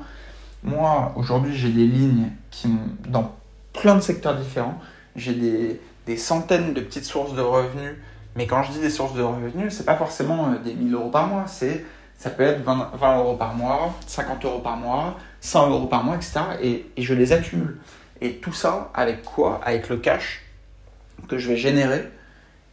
Moi, 0.64 1.14
aujourd'hui, 1.16 1.56
j'ai 1.56 1.70
des 1.70 1.86
lignes 1.86 2.32
qui, 2.50 2.70
dans 3.08 3.36
plein 3.74 3.96
de 3.96 4.02
secteurs 4.02 4.36
différents, 4.36 4.80
j'ai 5.16 5.34
des, 5.34 5.82
des, 6.06 6.18
centaines 6.18 6.74
de 6.74 6.82
petites 6.82 7.06
sources 7.06 7.36
de 7.36 7.42
revenus 7.42 7.96
Mais 8.36 8.48
quand 8.48 8.64
je 8.64 8.72
dis 8.72 8.80
des 8.80 8.90
sources 8.90 9.14
de 9.14 9.22
revenus, 9.22 9.74
c'est 9.74 9.86
pas 9.86 9.96
forcément 9.96 10.54
des 10.64 10.74
1000 10.74 10.94
euros 10.94 11.10
par 11.10 11.28
mois, 11.28 11.46
c'est 11.48 11.86
ça 12.18 12.30
peut 12.30 12.44
être 12.44 12.64
20, 12.64 12.92
20, 12.96 13.18
euros 13.18 13.36
par 13.36 13.54
mois, 13.54 13.96
50 14.08 14.44
euros 14.46 14.60
par 14.60 14.78
mois, 14.78 15.18
100 15.42 15.70
euros 15.70 15.88
par 15.88 16.04
mois, 16.04 16.16
etc. 16.16 16.40
Et, 16.62 16.86
et, 16.98 17.02
je 17.04 17.14
les 17.14 17.32
accumule. 17.32 17.78
Et 18.22 18.38
tout 18.38 18.54
ça, 18.54 18.92
avec 18.94 19.24
quoi? 19.24 19.62
Avec 19.64 19.90
le 19.90 19.98
cash 19.98 20.44
que 21.28 21.38
je 21.38 21.48
vais 21.50 21.58
générer 21.58 22.10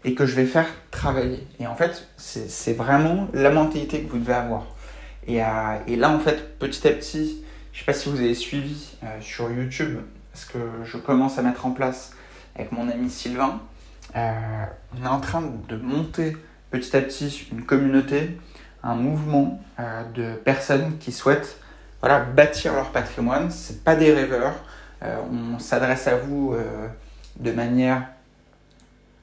et 0.04 0.14
que 0.14 0.26
je 0.26 0.34
vais 0.34 0.46
faire 0.46 0.66
travailler. 0.90 1.46
Et 1.60 1.66
en 1.66 1.74
fait, 1.74 2.08
c'est 2.16 2.72
vraiment 2.74 3.28
la 3.32 3.50
mentalité 3.50 4.02
que 4.02 4.10
vous 4.10 4.18
devez 4.18 4.34
avoir. 4.34 4.66
Et, 5.26 5.40
et, 5.86 5.96
là, 5.96 6.10
en 6.10 6.18
fait, 6.18 6.58
petit 6.58 6.86
à 6.86 6.92
petit, 6.92 7.42
je 7.72 7.78
ne 7.78 7.80
sais 7.80 7.84
pas 7.84 7.92
si 7.92 8.08
vous 8.08 8.20
avez 8.20 8.34
suivi 8.34 8.96
euh, 9.02 9.06
sur 9.20 9.50
YouTube 9.50 9.98
ce 10.34 10.46
que 10.46 10.58
je 10.84 10.96
commence 10.96 11.38
à 11.38 11.42
mettre 11.42 11.66
en 11.66 11.70
place 11.70 12.12
avec 12.54 12.72
mon 12.72 12.88
ami 12.88 13.10
Sylvain. 13.10 13.60
Euh, 14.16 14.32
on 14.96 15.04
est 15.04 15.08
en 15.08 15.20
train 15.20 15.42
de 15.68 15.76
monter 15.76 16.36
petit 16.70 16.96
à 16.96 17.00
petit 17.00 17.48
une 17.52 17.64
communauté 17.64 18.38
un 18.84 18.94
mouvement 18.94 19.58
euh, 19.80 20.02
de 20.14 20.34
personnes 20.34 20.98
qui 20.98 21.10
souhaitent 21.10 21.58
bâtir 22.36 22.74
leur 22.74 22.90
patrimoine. 22.90 23.50
Ce 23.50 23.72
pas 23.72 23.96
des 23.96 24.12
rêveurs. 24.12 24.54
Euh, 25.02 25.16
on 25.32 25.58
s'adresse 25.58 26.06
à 26.06 26.16
vous 26.16 26.52
euh, 26.52 26.86
de 27.40 27.50
manière... 27.50 28.02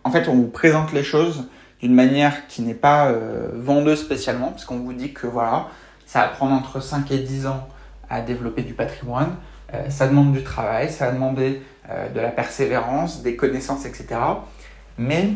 En 0.04 0.10
fait, 0.10 0.28
on 0.28 0.34
vous 0.34 0.48
présente 0.48 0.92
les 0.92 1.04
choses 1.04 1.48
d'une 1.80 1.94
manière 1.94 2.48
qui 2.48 2.64
n'est 2.64 2.74
pas 2.74 3.12
vendeuse 3.54 4.02
spécialement, 4.02 4.48
parce 4.48 4.66
qu'on 4.66 4.80
vous 4.80 4.94
dit 4.94 5.14
que 5.14 5.28
voilà, 5.28 5.68
ça 6.08 6.22
va 6.22 6.28
prendre 6.30 6.54
entre 6.54 6.80
5 6.80 7.10
et 7.12 7.20
10 7.20 7.46
ans 7.48 7.68
à 8.10 8.22
développer 8.22 8.64
du 8.64 8.74
patrimoine. 8.74 9.36
ça 9.90 10.08
demande 10.08 10.32
du 10.34 10.44
travail, 10.44 10.92
ça 10.92 11.08
va 11.08 11.12
demander 11.12 11.62
de 12.14 12.20
la 12.20 12.30
persévérance, 12.30 13.22
des 13.22 13.36
connaissances, 13.36 13.86
etc. 13.86 14.20
Mais 14.98 15.30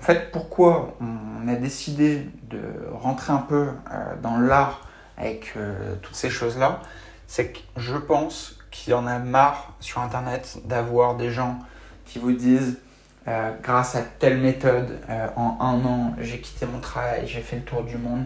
en 0.00 0.04
fait, 0.04 0.30
pourquoi 0.30 0.96
on 1.00 1.48
a 1.48 1.54
décidé 1.54 2.26
de 2.48 2.60
rentrer 2.92 3.32
un 3.32 3.38
peu 3.38 3.68
euh, 3.90 4.14
dans 4.22 4.38
l'art 4.38 4.88
avec 5.16 5.54
euh, 5.56 5.96
toutes 6.02 6.14
ces 6.14 6.30
choses-là, 6.30 6.80
c'est 7.26 7.48
que 7.48 7.58
je 7.76 7.96
pense 7.96 8.58
qu'il 8.70 8.92
y 8.92 8.94
en 8.94 9.06
a 9.06 9.18
marre 9.18 9.74
sur 9.80 10.00
Internet 10.00 10.58
d'avoir 10.64 11.16
des 11.16 11.30
gens 11.30 11.58
qui 12.04 12.18
vous 12.18 12.32
disent 12.32 12.78
euh, 13.26 13.50
grâce 13.62 13.96
à 13.96 14.02
telle 14.02 14.38
méthode, 14.38 15.00
en 15.36 15.58
un 15.60 15.84
an, 15.84 16.14
j'ai 16.20 16.40
quitté 16.40 16.64
mon 16.64 16.80
travail, 16.80 17.26
j'ai 17.26 17.40
fait 17.40 17.56
le 17.56 17.62
tour 17.62 17.82
du 17.82 17.98
monde, 17.98 18.24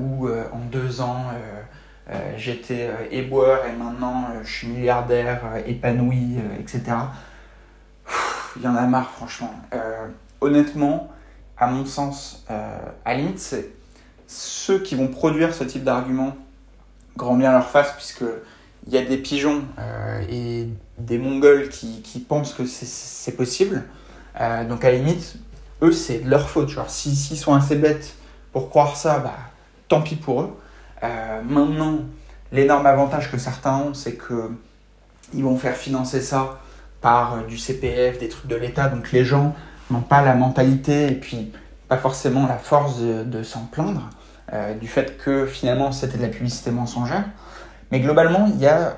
ou 0.00 0.28
en 0.28 0.58
deux 0.70 1.00
ans, 1.00 1.26
j'étais 2.36 2.90
éboueur 3.10 3.64
et 3.66 3.72
maintenant 3.72 4.26
je 4.42 4.50
suis 4.50 4.66
milliardaire, 4.68 5.40
épanoui, 5.66 6.38
etc. 6.58 6.82
Il 8.56 8.62
y 8.62 8.68
en 8.68 8.76
a 8.76 8.82
marre, 8.82 9.10
franchement 9.10 9.54
honnêtement, 10.46 11.10
à 11.58 11.66
mon 11.66 11.84
sens, 11.84 12.44
euh, 12.50 12.78
à 13.04 13.14
la 13.14 13.20
limite, 13.20 13.38
c'est 13.38 13.70
ceux 14.26 14.78
qui 14.80 14.94
vont 14.94 15.08
produire 15.08 15.54
ce 15.54 15.64
type 15.64 15.84
d'argument, 15.84 16.36
grand 17.16 17.36
bien 17.36 17.52
leur 17.52 17.68
face, 17.68 17.92
puisque 17.92 18.24
il 18.86 18.92
y 18.92 18.98
a 18.98 19.04
des 19.04 19.16
pigeons 19.16 19.62
euh, 19.78 20.22
et 20.30 20.68
des 20.98 21.18
mongols 21.18 21.68
qui, 21.68 22.24
pensent 22.28 22.54
que 22.54 22.66
c'est 22.66 23.32
possible. 23.32 23.84
Euh, 24.40 24.64
donc 24.64 24.84
à 24.84 24.90
la 24.90 24.98
limite, 24.98 25.36
eux, 25.82 25.92
c'est 25.92 26.22
leur 26.24 26.48
faute. 26.48 26.70
S'ils 26.88 27.16
si, 27.16 27.36
sont 27.36 27.54
assez 27.54 27.76
bêtes 27.76 28.14
pour 28.52 28.70
croire 28.70 28.96
ça, 28.96 29.18
bah, 29.18 29.34
tant 29.88 30.02
pis 30.02 30.16
pour 30.16 30.42
eux. 30.42 30.56
maintenant, 31.02 32.00
l'énorme 32.52 32.86
avantage 32.86 33.30
que 33.30 33.38
certains 33.38 33.76
ont, 33.76 33.94
c'est 33.94 34.14
que 34.14 34.50
ils 35.34 35.42
vont 35.42 35.56
faire 35.56 35.76
financer 35.76 36.20
ça 36.20 36.60
par 37.00 37.44
du 37.44 37.58
CPF, 37.58 38.18
des 38.18 38.28
trucs 38.28 38.46
de 38.46 38.56
l'État. 38.56 38.88
Donc 38.88 39.12
les 39.12 39.24
gens 39.24 39.54
n'ont 39.90 40.00
pas 40.00 40.22
la 40.22 40.34
mentalité 40.34 41.08
et 41.08 41.14
puis 41.14 41.52
pas 41.88 41.98
forcément 41.98 42.46
la 42.46 42.58
force 42.58 42.98
de, 43.00 43.42
s'en 43.42 43.64
plaindre 43.66 44.10
euh, 44.52 44.74
du 44.74 44.88
fait 44.88 45.16
que 45.18 45.46
finalement 45.46 45.92
c'était 45.92 46.18
de 46.18 46.22
la 46.22 46.28
publicité 46.28 46.70
mensongère. 46.70 47.24
Mais 47.92 48.00
globalement, 48.00 48.46
il 48.52 48.60
y 48.60 48.66
a 48.66 48.96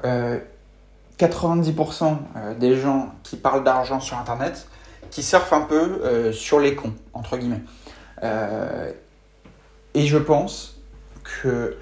90% 1.18 2.04
euh, 2.04 2.14
euh, 2.37 2.54
des 2.54 2.77
gens 2.77 3.12
qui 3.22 3.37
parlent 3.37 3.64
d'argent 3.64 4.01
sur 4.01 4.18
Internet 4.18 4.66
qui 5.11 5.22
surfent 5.22 5.53
un 5.55 5.62
peu 5.62 6.33
sur 6.33 6.61
les 6.61 6.74
cons, 6.74 6.92
entre 7.14 7.38
guillemets. 7.38 7.62
et 9.94 10.07
je 10.07 10.18
pense 10.18 10.77
que 11.24 11.79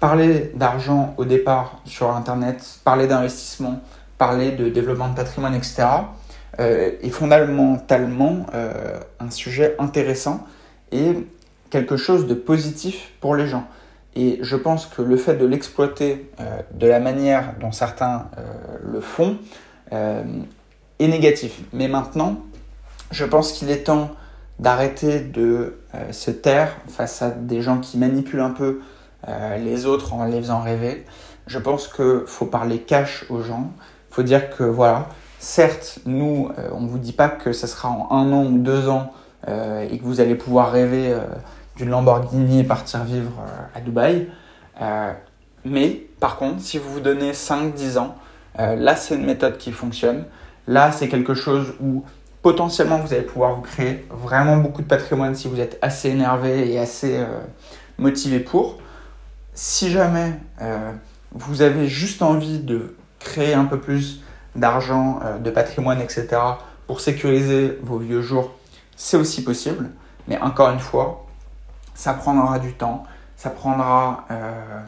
parler 0.00 0.52
d'argent 0.54 1.14
au 1.18 1.26
départ 1.26 1.82
sur 1.84 2.16
Internet, 2.16 2.78
parler 2.82 3.06
d'investissement, 3.06 3.82
parler 4.16 4.52
de 4.52 4.70
développement 4.70 5.10
de 5.10 5.16
patrimoine, 5.16 5.54
etc., 5.54 5.86
est 6.58 7.10
fondamentalement 7.10 8.46
euh, 8.54 8.98
un 9.20 9.30
sujet 9.30 9.76
intéressant 9.78 10.46
et 10.92 11.26
quelque 11.70 11.96
chose 11.96 12.26
de 12.26 12.34
positif 12.34 13.12
pour 13.20 13.34
les 13.34 13.46
gens. 13.46 13.66
Et 14.14 14.38
je 14.40 14.56
pense 14.56 14.86
que 14.86 15.02
le 15.02 15.16
fait 15.16 15.34
de 15.34 15.44
l'exploiter 15.44 16.30
euh, 16.40 16.62
de 16.72 16.86
la 16.86 17.00
manière 17.00 17.54
dont 17.60 17.72
certains 17.72 18.30
le 18.82 19.00
font 19.00 19.38
est 19.92 21.08
négatif. 21.08 21.60
Mais 21.72 21.86
maintenant, 21.86 22.40
je 23.12 23.24
pense 23.24 23.52
qu'il 23.52 23.70
est 23.70 23.84
temps 23.84 24.10
d'arrêter 24.58 25.20
de 25.20 25.78
se 26.10 26.30
taire 26.32 26.76
face 26.88 27.22
à 27.22 27.30
des 27.30 27.62
gens 27.62 27.78
qui 27.78 27.98
manipulent 27.98 28.40
un 28.40 28.50
peu 28.50 28.80
les 29.58 29.86
autres 29.86 30.12
en 30.14 30.24
les 30.24 30.38
faisant 30.38 30.60
rêver. 30.60 31.04
Je 31.46 31.58
pense 31.60 31.86
qu'il 31.86 32.22
faut 32.26 32.46
parler 32.46 32.80
cash 32.80 33.26
aux 33.28 33.42
gens. 33.42 33.70
Il 34.10 34.14
faut 34.14 34.22
dire 34.24 34.50
que 34.50 34.64
voilà, 34.64 35.08
Certes, 35.38 35.98
nous, 36.06 36.50
euh, 36.58 36.70
on 36.72 36.80
ne 36.80 36.88
vous 36.88 36.98
dit 36.98 37.12
pas 37.12 37.28
que 37.28 37.52
ce 37.52 37.66
sera 37.66 37.88
en 37.88 38.08
un 38.10 38.32
an 38.32 38.44
ou 38.44 38.58
deux 38.58 38.88
ans 38.88 39.12
euh, 39.48 39.86
et 39.88 39.98
que 39.98 40.04
vous 40.04 40.20
allez 40.20 40.34
pouvoir 40.34 40.72
rêver 40.72 41.12
euh, 41.12 41.20
d'une 41.76 41.90
Lamborghini 41.90 42.60
et 42.60 42.64
partir 42.64 43.04
vivre 43.04 43.44
à 43.74 43.80
Dubaï. 43.80 44.28
mais 45.64 46.06
par 46.20 46.36
contre, 46.38 46.62
si 46.62 46.78
vous 46.78 46.90
vous 46.90 47.00
donnez 47.00 47.32
5-10 47.32 47.98
ans, 47.98 48.14
là 48.56 48.96
c'est 48.96 49.14
une 49.14 49.26
méthode 49.26 49.58
qui 49.58 49.72
fonctionne. 49.72 50.24
Là 50.66 50.90
c'est 50.90 51.08
quelque 51.08 51.34
chose 51.34 51.74
où 51.82 52.02
potentiellement 52.40 52.98
vous 52.98 53.12
allez 53.12 53.24
pouvoir 53.24 53.56
vous 53.56 53.60
créer 53.60 54.06
vraiment 54.08 54.56
beaucoup 54.56 54.80
de 54.80 54.86
patrimoine 54.86 55.34
si 55.34 55.48
vous 55.48 55.60
êtes 55.60 55.78
assez 55.82 56.08
énervé 56.08 56.72
et 56.72 56.78
assez 56.78 57.22
motivé 57.98 58.40
pour. 58.40 58.78
Si 59.52 59.90
jamais 59.90 60.32
vous 61.32 61.60
avez 61.60 61.88
juste 61.88 62.22
envie 62.22 62.58
de 62.58 62.96
créer 63.18 63.52
un 63.52 63.66
peu 63.66 63.78
plus 63.78 64.22
d'argent, 64.56 65.20
euh, 65.24 65.38
de 65.38 65.50
patrimoine, 65.50 66.00
etc. 66.00 66.28
pour 66.86 67.00
sécuriser 67.00 67.78
vos 67.82 67.98
vieux 67.98 68.22
jours, 68.22 68.54
c'est 68.96 69.16
aussi 69.16 69.44
possible. 69.44 69.90
Mais 70.28 70.38
encore 70.40 70.70
une 70.70 70.80
fois, 70.80 71.26
ça 71.94 72.14
prendra 72.14 72.58
du 72.58 72.72
temps, 72.74 73.04
ça 73.36 73.50
prendra... 73.50 74.24
Euh, 74.30 74.80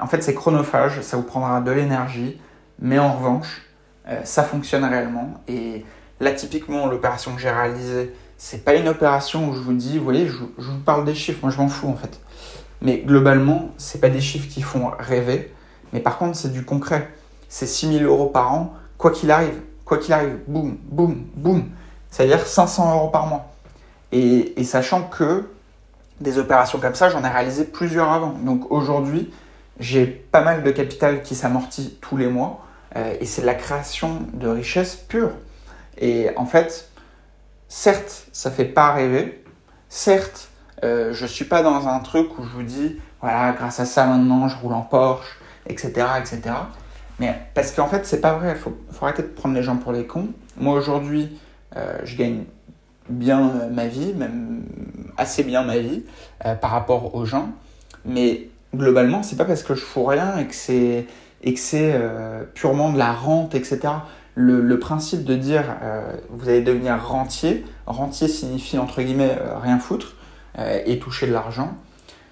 en 0.00 0.06
fait, 0.06 0.22
c'est 0.22 0.34
chronophage, 0.34 1.00
ça 1.00 1.16
vous 1.16 1.24
prendra 1.24 1.60
de 1.60 1.70
l'énergie, 1.70 2.40
mais 2.80 2.98
en 2.98 3.12
revanche, 3.12 3.62
euh, 4.08 4.20
ça 4.24 4.44
fonctionne 4.44 4.84
réellement. 4.84 5.34
Et 5.48 5.84
là, 6.20 6.32
typiquement, 6.32 6.86
l'opération 6.86 7.34
que 7.34 7.40
j'ai 7.40 7.50
réalisée, 7.50 8.14
c'est 8.36 8.64
pas 8.64 8.74
une 8.74 8.88
opération 8.88 9.48
où 9.48 9.54
je 9.54 9.60
vous 9.60 9.72
dis, 9.72 9.98
vous 9.98 10.04
voyez, 10.04 10.28
je, 10.28 10.36
je 10.58 10.70
vous 10.70 10.78
parle 10.78 11.04
des 11.04 11.14
chiffres, 11.14 11.40
moi 11.42 11.50
je 11.50 11.58
m'en 11.58 11.68
fous 11.68 11.88
en 11.88 11.96
fait. 11.96 12.20
Mais 12.80 12.98
globalement, 12.98 13.70
c'est 13.76 14.00
pas 14.00 14.08
des 14.08 14.20
chiffres 14.20 14.48
qui 14.48 14.62
font 14.62 14.92
rêver, 14.98 15.52
mais 15.92 16.00
par 16.00 16.18
contre, 16.18 16.36
c'est 16.36 16.52
du 16.52 16.64
concret 16.64 17.10
c'est 17.48 17.66
6 17.66 17.98
000 17.98 18.04
euros 18.04 18.26
par 18.26 18.52
an, 18.52 18.74
quoi 18.96 19.10
qu'il 19.10 19.30
arrive, 19.30 19.60
quoi 19.84 19.98
qu'il 19.98 20.12
arrive, 20.12 20.38
boum, 20.46 20.76
boum, 20.84 21.24
boum. 21.34 21.64
C'est-à-dire 22.10 22.46
500 22.46 22.94
euros 22.94 23.08
par 23.08 23.26
mois. 23.26 23.50
Et, 24.12 24.64
sachant 24.64 25.02
que 25.02 25.48
des 26.20 26.38
opérations 26.38 26.78
comme 26.78 26.94
ça, 26.94 27.10
j'en 27.10 27.22
ai 27.24 27.28
réalisé 27.28 27.64
plusieurs 27.64 28.10
avant. 28.10 28.32
Donc 28.32 28.70
aujourd'hui, 28.70 29.30
j'ai 29.78 30.06
pas 30.06 30.42
mal 30.42 30.62
de 30.62 30.70
capital 30.70 31.22
qui 31.22 31.34
s'amortit 31.34 31.98
tous 32.00 32.16
les 32.16 32.28
mois. 32.28 32.64
Euh, 32.96 33.14
et 33.20 33.26
c'est 33.26 33.42
de 33.42 33.46
la 33.46 33.54
création 33.54 34.22
de 34.32 34.48
richesse 34.48 34.96
pure. 34.96 35.32
Et 35.98 36.30
en 36.36 36.46
fait, 36.46 36.90
certes, 37.68 38.26
ça 38.32 38.50
fait 38.50 38.64
pas 38.64 38.92
rêver. 38.92 39.44
Certes, 39.88 40.48
euh, 40.84 41.12
je 41.12 41.26
suis 41.26 41.44
pas 41.44 41.62
dans 41.62 41.88
un 41.88 41.98
truc 42.00 42.38
où 42.38 42.44
je 42.44 42.50
vous 42.50 42.62
dis, 42.62 42.98
voilà, 43.20 43.52
grâce 43.52 43.80
à 43.80 43.84
ça 43.84 44.06
maintenant, 44.06 44.48
je 44.48 44.56
roule 44.56 44.74
en 44.74 44.82
Porsche, 44.82 45.38
etc., 45.66 46.06
etc. 46.18 46.40
Mais 47.18 47.34
parce 47.54 47.72
qu'en 47.72 47.88
fait, 47.88 48.06
c'est 48.06 48.20
pas 48.20 48.34
vrai. 48.34 48.52
Il 48.52 48.58
faut, 48.58 48.76
arrêter 49.02 49.22
de 49.22 49.28
prendre 49.28 49.54
les 49.54 49.62
gens 49.62 49.76
pour 49.76 49.92
les 49.92 50.06
cons. 50.06 50.28
Moi, 50.56 50.74
aujourd'hui, 50.74 51.38
euh, 51.76 51.98
je 52.04 52.16
gagne 52.16 52.44
bien 53.08 53.68
ma 53.72 53.86
vie, 53.86 54.12
même 54.12 54.62
assez 55.16 55.42
bien 55.42 55.64
ma 55.64 55.78
vie 55.78 56.04
euh, 56.44 56.54
par 56.54 56.70
rapport 56.70 57.14
aux 57.14 57.24
gens. 57.24 57.50
Mais 58.04 58.48
globalement, 58.74 59.22
c'est 59.22 59.36
pas 59.36 59.44
parce 59.44 59.62
que 59.62 59.74
je 59.74 59.80
fous 59.80 60.04
rien 60.04 60.38
et 60.38 60.46
que 60.46 60.54
c'est 60.54 61.06
et 61.44 61.54
euh, 61.74 62.42
purement 62.54 62.92
de 62.92 62.98
la 62.98 63.12
rente, 63.12 63.54
etc. 63.54 63.80
Le 64.34 64.78
principe 64.78 65.24
de 65.24 65.34
dire 65.34 65.64
vous 66.30 66.48
allez 66.48 66.60
devenir 66.60 67.04
rentier, 67.04 67.64
rentier 67.86 68.28
signifie 68.28 68.78
entre 68.78 69.02
guillemets 69.02 69.36
rien 69.60 69.80
foutre 69.80 70.14
et 70.86 71.00
toucher 71.00 71.26
de 71.26 71.32
l'argent. 71.32 71.76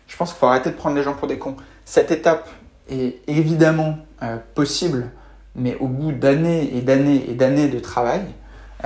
Je 0.07 0.17
pense 0.17 0.31
qu'il 0.31 0.39
faut 0.39 0.47
arrêter 0.47 0.71
de 0.71 0.77
prendre 0.77 0.95
les 0.95 1.03
gens 1.03 1.15
pour 1.15 1.27
des 1.27 1.37
cons. 1.37 1.57
Cette 1.85 2.13
étape 2.13 2.49
est 2.89 3.19
évidemment 3.27 3.99
euh, 4.23 4.39
possible, 4.55 5.11
mais 5.55 5.77
au 5.77 5.89
bout 5.89 6.11
d'années 6.11 6.75
et 6.75 6.81
d'années 6.81 7.29
et 7.29 7.35
d'années 7.35 7.69
de 7.69 7.79
travail 7.79 8.23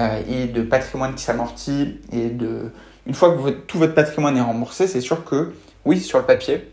euh, 0.01 0.21
et 0.29 0.47
de 0.47 0.61
patrimoine 0.63 1.15
qui 1.15 1.23
s'amortit 1.23 2.01
et 2.11 2.31
de 2.31 2.73
une 3.07 3.15
fois 3.15 3.37
que 3.37 3.51
tout 3.51 3.79
votre 3.79 3.95
patrimoine 3.95 4.37
est 4.37 4.43
remboursé, 4.43 4.89
c'est 4.89 5.01
sûr 5.01 5.25
que, 5.25 5.53
oui, 5.85 6.01
sur 6.01 6.19
le 6.19 6.25
papier, 6.25 6.69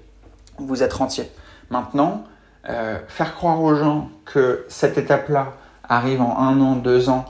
vous 0.57 0.81
êtes 0.81 0.93
rentier. 0.93 1.29
Maintenant, 1.69 2.23
euh, 2.67 2.97
faire 3.07 3.35
croire 3.35 3.61
aux 3.61 3.75
gens 3.75 4.09
que 4.25 4.65
cette 4.69 4.97
étape-là 4.97 5.53
arrive 5.87 6.21
en 6.21 6.39
un 6.39 6.59
an, 6.59 6.75
deux 6.77 7.09
ans, 7.09 7.25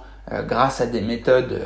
grâce 0.48 0.80
à 0.80 0.86
des 0.86 1.02
méthodes 1.02 1.62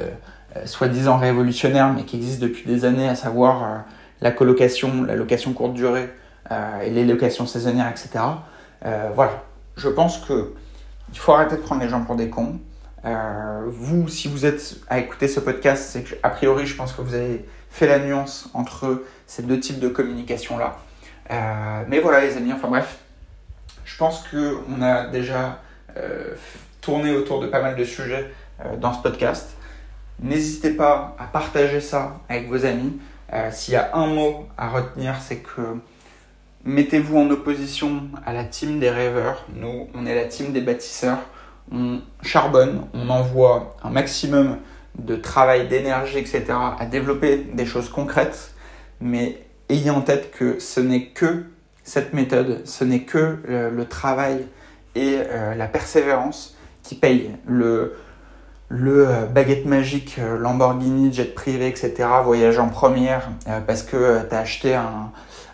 soi-disant 0.66 1.18
révolutionnaires, 1.18 1.94
mais 1.94 2.04
qui 2.04 2.16
existent 2.16 2.48
depuis 2.48 2.66
des 2.66 2.84
années, 2.84 3.08
à 3.08 3.16
savoir 3.16 3.86
la 4.22 4.32
colocation, 4.32 5.04
la 5.04 5.16
location 5.16 5.54
courte 5.54 5.74
durée 5.74 6.10
et 6.84 6.90
les 6.90 7.06
locations 7.06 7.46
saisonnières, 7.46 7.90
etc. 7.90 8.24
voilà, 9.16 9.44
je 9.82 9.90
pense 9.90 10.20
que 10.20 10.54
il 11.12 11.18
faut 11.18 11.34
arrêter 11.34 11.58
de 11.58 11.62
prendre 11.62 11.82
les 11.82 11.90
gens 11.90 12.04
pour 12.04 12.16
des 12.16 12.30
cons. 12.30 12.60
vous, 13.04 14.08
si 14.08 14.30
vous 14.30 14.46
êtes 14.46 14.78
à 14.88 15.00
écouter 15.00 15.28
ce 15.28 15.42
podcast, 15.42 15.90
c'est 15.92 16.04
que, 16.04 16.16
a 16.24 16.30
priori, 16.30 16.66
je 16.66 16.76
pense 16.76 16.94
que 16.94 17.02
vous 17.02 17.16
avez 17.16 17.46
fait 17.70 17.88
la 17.88 18.00
nuance 18.00 18.50
entre 18.54 19.04
ces 19.28 19.44
deux 19.44 19.60
types 19.60 19.80
de 19.80 19.90
communication-là. 19.90 20.78
mais 21.90 22.00
voilà, 22.00 22.22
les 22.22 22.38
amis, 22.38 22.54
enfin 22.54 22.70
bref, 22.70 23.00
je 23.92 23.98
pense 23.98 24.24
qu'on 24.30 24.82
a 24.82 25.08
déjà 25.08 25.60
euh, 25.98 26.36
tourné 26.80 27.12
autour 27.12 27.42
de 27.42 27.48
pas 27.48 27.62
mal 27.62 27.76
de 27.76 27.84
sujets 27.84 28.32
euh, 28.66 28.76
dans 28.78 28.94
ce 28.94 29.02
podcast. 29.02 29.56
N'hésitez 30.20 30.72
pas 30.72 31.16
à 31.20 31.26
partager 31.26 31.82
ça 31.82 32.20
avec 32.30 32.48
vos 32.50 32.66
amis. 32.66 33.00
Euh, 33.34 33.50
s'il 33.52 33.74
y 33.74 33.78
a 33.78 33.96
un 33.96 34.08
mot 34.08 34.48
à 34.58 34.70
retenir, 34.70 35.16
c'est 35.22 35.38
que 35.38 35.78
mettez-vous 36.64 37.18
en 37.18 37.30
opposition 37.30 38.04
à 38.26 38.34
la 38.34 38.44
team 38.44 38.80
des 38.80 38.90
rêveurs. 38.90 39.46
Nous, 39.56 39.88
on 39.94 40.06
est 40.06 40.16
la 40.16 40.26
team 40.26 40.52
des 40.52 40.62
bâtisseurs. 40.62 41.20
On 41.72 42.02
charbonne, 42.22 42.88
on 42.94 43.10
envoie 43.10 43.76
un 43.84 43.90
maximum 43.90 44.58
de 44.98 45.16
travail, 45.16 45.68
d'énergie, 45.68 46.18
etc. 46.18 46.44
à 46.80 46.86
développer 46.86 47.38
des 47.38 47.66
choses 47.66 47.90
concrètes. 47.90 48.54
Mais 49.00 49.42
ayez 49.70 49.90
en 49.90 50.02
tête 50.02 50.32
que 50.32 50.60
ce 50.60 50.80
n'est 50.80 51.08
que 51.08 51.46
cette 51.84 52.14
méthode, 52.14 52.62
ce 52.66 52.84
n'est 52.84 53.04
que 53.04 53.38
le, 53.48 53.86
travail 53.86 54.46
et 54.96 55.18
euh, 55.18 55.56
la 55.56 55.68
persévérance 55.68 56.56
qui 56.84 56.96
payent. 56.96 57.32
Le, 57.48 57.96
euh, 58.72 59.26
baguette 59.26 59.66
magique, 59.66 60.18
euh, 60.20 60.38
Lamborghini, 60.38 61.12
jet 61.12 61.34
privé, 61.34 61.68
etc., 61.68 62.08
voyage 62.24 62.60
en 62.60 62.70
première 62.70 63.30
parce 63.66 63.84
que 63.84 64.22
tu 64.30 64.36
as 64.36 64.40
acheté 64.40 64.76
un, 64.76 65.12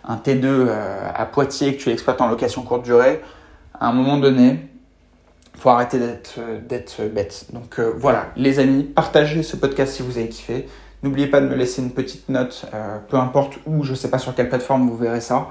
un 0.08 0.16
T2 0.16 0.70
à 1.14 1.26
Poitiers 1.26 1.76
que 1.76 1.82
tu 1.82 1.90
l'exploites 1.90 2.22
en 2.22 2.28
location 2.28 2.64
courte 2.64 2.84
durée, 2.84 3.22
à 3.80 3.90
un 3.90 3.94
moment 3.94 4.18
donné, 4.18 4.68
faut 5.56 5.70
arrêter 5.70 6.00
d'être 6.00 7.04
bête. 7.04 7.48
Donc 7.52 7.80
voilà, 7.80 8.28
les 8.38 8.60
amis, 8.60 8.84
partagez 8.84 9.44
ce 9.44 9.58
podcast 9.58 9.94
si 9.94 10.04
vous 10.04 10.18
avez 10.18 10.30
kiffé. 10.30 10.68
N'oubliez 11.04 11.28
pas 11.28 11.42
de 11.42 11.48
me 11.48 11.56
laisser 11.56 11.82
une 11.82 11.92
petite 11.92 12.30
note, 12.30 12.66
peu 13.10 13.18
importe 13.18 13.60
où, 13.66 13.84
je 13.84 13.92
ne 13.92 13.96
sais 13.96 14.10
pas 14.10 14.18
sur 14.18 14.34
quelle 14.34 14.50
plateforme 14.50 14.90
vous 14.90 14.98
verrez 14.98 15.22
ça. 15.22 15.50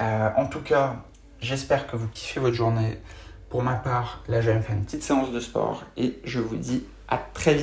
Euh, 0.00 0.28
en 0.36 0.46
tout 0.46 0.60
cas, 0.60 0.96
j'espère 1.40 1.86
que 1.86 1.96
vous 1.96 2.08
kiffez 2.08 2.40
votre 2.40 2.54
journée. 2.54 2.98
Pour 3.48 3.62
ma 3.62 3.74
part, 3.74 4.22
là, 4.28 4.40
je 4.40 4.50
vais 4.50 4.56
me 4.56 4.62
faire 4.62 4.74
une 4.74 4.84
petite 4.84 5.02
séance 5.02 5.30
de 5.30 5.38
sport 5.38 5.84
et 5.96 6.18
je 6.24 6.40
vous 6.40 6.56
dis 6.56 6.84
à 7.08 7.18
très 7.18 7.54
vite. 7.54 7.62